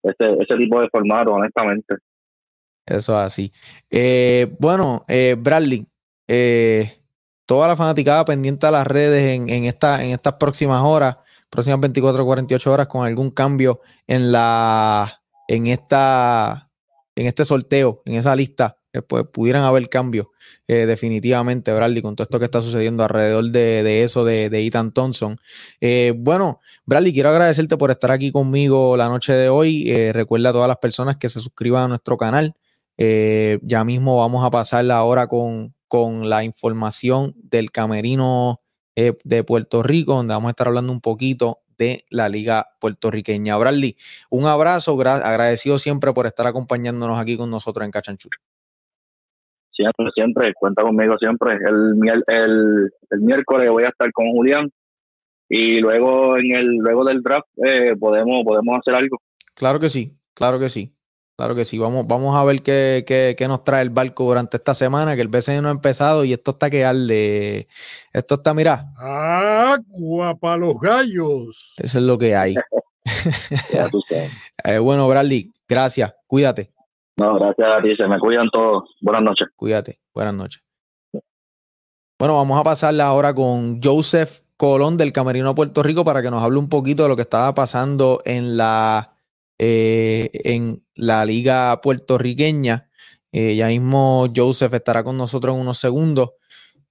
[0.00, 1.96] ese, ese tipo de formato, honestamente.
[2.86, 3.52] Eso es así.
[3.90, 5.84] Eh, bueno, eh, Bradley,
[6.28, 6.97] eh,
[7.48, 11.16] toda la fanaticada pendiente a las redes en, en, esta, en estas próximas horas,
[11.48, 16.70] próximas 24 o 48 horas, con algún cambio en la en esta
[17.16, 20.26] en este sorteo, en esa lista, que pues, pudieran haber cambios
[20.68, 25.38] eh, definitivamente, Bradley, con todo esto que está sucediendo alrededor de, eso de, Ethan Thompson.
[25.80, 29.90] Eh, bueno, Bradley, quiero agradecerte por estar aquí conmigo la noche de hoy.
[29.90, 32.54] Eh, recuerda a todas las personas que se suscriban a nuestro canal.
[32.98, 38.60] Eh, ya mismo vamos a pasar ahora con, con la información del camerino
[38.94, 43.56] eh, de Puerto Rico, donde vamos a estar hablando un poquito de la liga puertorriqueña.
[43.56, 43.96] Bradley,
[44.30, 48.32] un abrazo, gra- agradecido siempre por estar acompañándonos aquí con nosotros en Cachanchul.
[49.72, 51.54] Siempre, siempre, cuenta conmigo siempre.
[51.54, 51.94] El,
[52.26, 54.68] el, el miércoles voy a estar con Julián
[55.48, 59.18] y luego en el luego del draft eh, podemos podemos hacer algo.
[59.54, 60.92] Claro que sí, claro que sí.
[61.38, 64.56] Claro que sí, vamos, vamos a ver qué, qué- qué nos trae el barco durante
[64.56, 67.68] esta semana, que el BCN no ha empezado y esto está que arde.
[68.12, 71.74] Esto está, mira, Agua para los gallos.
[71.76, 72.56] eso es lo que hay.
[74.64, 76.72] Eh, bueno, Bradley, gracias, cuídate.
[77.16, 78.90] No, gracias a ti, se me cuidan todos.
[79.00, 79.46] Buenas noches.
[79.54, 80.62] Cuídate, buenas noches.
[82.18, 86.42] Bueno, vamos a pasarla ahora con Joseph Colón del Camerino Puerto Rico para que nos
[86.42, 89.14] hable un poquito de lo que estaba pasando en la,
[89.58, 92.90] eh, en la liga puertorriqueña.
[93.32, 96.30] Eh, ya mismo Joseph estará con nosotros en unos segundos.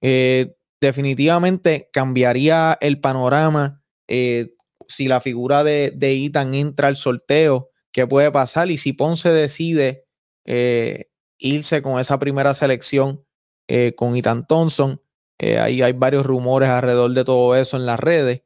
[0.00, 4.54] Eh, definitivamente cambiaría el panorama eh,
[4.88, 9.30] si la figura de, de Ethan entra al sorteo, qué puede pasar y si Ponce
[9.30, 10.06] decide
[11.38, 13.22] irse con esa primera selección
[13.96, 15.02] con Ethan Thompson.
[15.38, 18.44] Ahí hay varios rumores alrededor de todo eso en las redes.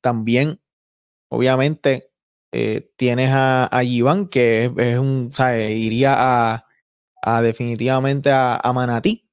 [0.00, 0.60] También,
[1.28, 2.05] obviamente,
[2.58, 3.82] eh, tienes a, a
[4.30, 5.76] que es, un, ¿sabes?
[5.76, 6.66] iría a,
[7.20, 9.26] a definitivamente a, a.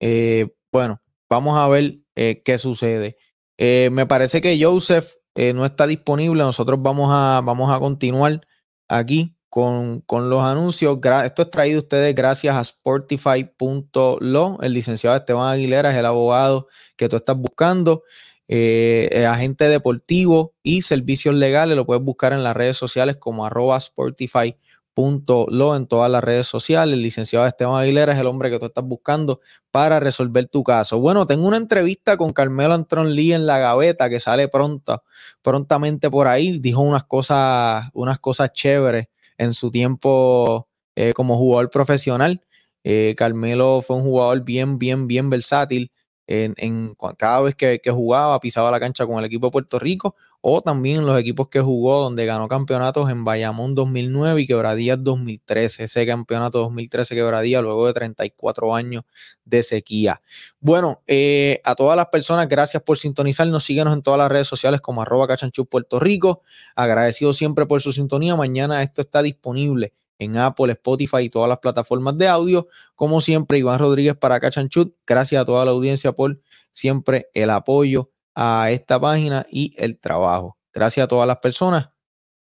[0.00, 3.18] Eh, bueno, vamos a ver eh, qué sucede.
[3.58, 6.42] Me parece que Joseph no está disponible.
[6.42, 8.40] Nosotros vamos a, vamos a continuar
[8.88, 10.98] aquí con, con los anuncios.
[11.26, 14.58] esto es traído a ustedes gracias a Sportify.lo.
[14.62, 18.04] El licenciado Esteban Aguilera es el abogado que tú estás buscando.
[18.48, 21.76] Agente deportivo y servicios legales.
[21.76, 24.56] Lo puedes buscar en las redes sociales como arroba Sportify
[24.96, 26.94] lo en todas las redes sociales.
[26.94, 29.40] El licenciado Esteban Aguilera es el hombre que tú estás buscando
[29.70, 30.98] para resolver tu caso.
[31.00, 35.02] Bueno, tengo una entrevista con Carmelo Antron Lee en la gaveta que sale pronto,
[35.42, 36.58] prontamente por ahí.
[36.60, 42.40] Dijo unas cosas, unas cosas chéveres en su tiempo eh, como jugador profesional.
[42.84, 45.90] Eh, Carmelo fue un jugador bien, bien, bien versátil.
[46.26, 50.60] En, cada vez que, jugaba, pisaba la cancha con el equipo de Puerto Rico o
[50.60, 56.06] también los equipos que jugó, donde ganó campeonatos en Bayamón 2009 y Quebradías 2013, ese
[56.06, 59.04] campeonato 2013 Quebradía luego de 34 años
[59.46, 60.20] de sequía.
[60.60, 64.82] Bueno, eh, a todas las personas, gracias por sintonizarnos, síguenos en todas las redes sociales
[64.82, 65.26] como arroba
[65.70, 66.42] Puerto Rico,
[66.74, 71.58] agradecido siempre por su sintonía, mañana esto está disponible en Apple, Spotify y todas las
[71.58, 72.68] plataformas de audio.
[72.94, 74.94] Como siempre, Iván Rodríguez para Cachanchut.
[75.06, 76.40] Gracias a toda la audiencia por
[76.72, 80.58] siempre el apoyo a esta página y el trabajo.
[80.72, 81.90] Gracias a todas las personas.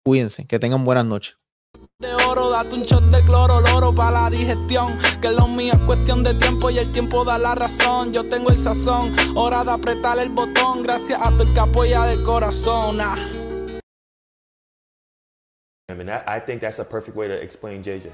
[0.05, 1.37] Cuídense, que tengan buenas noches.
[1.99, 4.99] De oro, date un shot de cloro, loro para la digestión.
[5.21, 8.13] Que lo mío es cuestión de tiempo y el tiempo da la razón.
[8.13, 10.83] Yo tengo el sazón, hora de apretar el botón.
[10.83, 13.01] Gracias a tu el que apoya de corazón.
[13.01, 13.40] Ah.
[15.91, 18.11] I mean, I think that's a perfect way to explain JJ.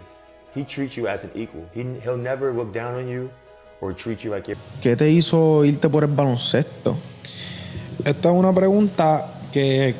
[0.54, 1.68] He treats you as an equal.
[1.74, 3.30] He, he'll never look down on you
[3.80, 4.58] or treat you like you're...
[4.82, 6.96] ¿Qué te hizo irte por el baloncesto?
[8.04, 9.94] Esta es una pregunta que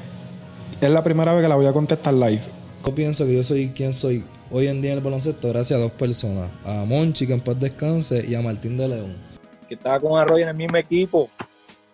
[0.80, 2.42] es la primera vez que la voy a contestar live.
[2.84, 5.82] Yo pienso que yo soy quien soy hoy en día en el baloncesto gracias a
[5.82, 6.50] dos personas.
[6.64, 9.16] A Monchi, que en paz descanse, y a Martín de León.
[9.68, 11.28] Que estaba con Arroyo en el mismo equipo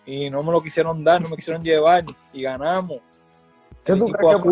[0.05, 2.99] y no me lo quisieron dar, no me quisieron llevar y ganamos.
[3.85, 4.49] ¿Qué tú crees que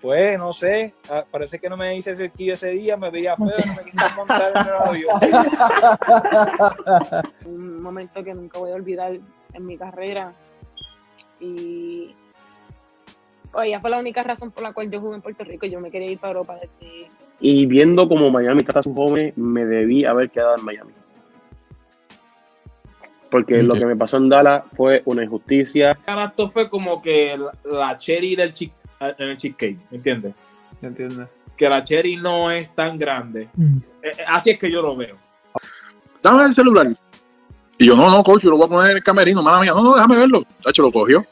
[0.00, 3.46] pues no sé, ah, parece que no me hice cerquillo ese día, me veía feo,
[3.46, 5.20] no me quise montar en el avión.
[7.46, 9.12] Un momento que nunca voy a olvidar
[9.54, 10.32] en mi carrera
[11.40, 12.12] y
[13.52, 15.90] oye, fue la única razón por la cual yo jugué en Puerto Rico, yo me
[15.90, 17.08] quería ir para Europa desde...
[17.40, 20.92] Y viendo como Miami está su joven, me debí haber quedado en Miami.
[23.30, 25.98] Porque lo que me pasó en Dallas fue una injusticia.
[26.06, 30.34] Esto fue como que la cherry del chico en el cheesecake, ¿me entiendes?
[30.82, 31.28] ¿Entiendes?
[31.56, 33.48] Que la cherry no es tan grande.
[33.54, 33.78] Mm.
[34.02, 35.16] Eh, eh, así es que yo lo veo.
[36.22, 36.88] Dame el celular.
[37.78, 39.72] Y yo, no, no, coach, yo lo voy a poner en el camerino, mala mía.
[39.72, 40.42] No, no, déjame verlo.
[40.62, 41.24] Tacho, lo cogió.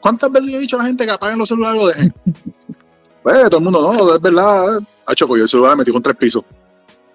[0.00, 2.14] ¿Cuántas veces yo he dicho a la gente que apaguen los celulares y lo dejen?
[3.22, 4.80] pues, todo el mundo, no, es verdad.
[5.06, 6.44] Tacho, cogió el celular, metió con tres pisos.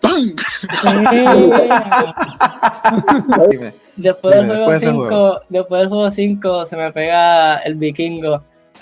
[0.02, 0.36] ¡Pam!
[3.96, 8.44] después del juego 5, después del juego 5 se me pega el vikingo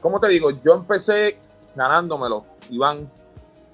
[0.00, 1.38] Como te digo, yo empecé
[1.74, 3.10] ganándomelo, Iván.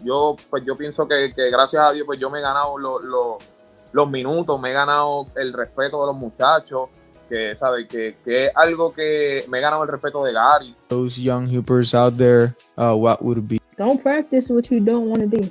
[0.02, 4.60] Yo, pues yo pienso que, gracias a Dios, pues yo me he ganado los minutos,
[4.60, 6.88] me he ganado el respeto de los muchachos,
[7.28, 10.74] que sabe que, que, es algo que me he ganado el respeto de Gary.
[10.88, 13.58] Those young hoopers out there, uh, what would be?
[13.76, 15.50] Don't practice what you don't want to do.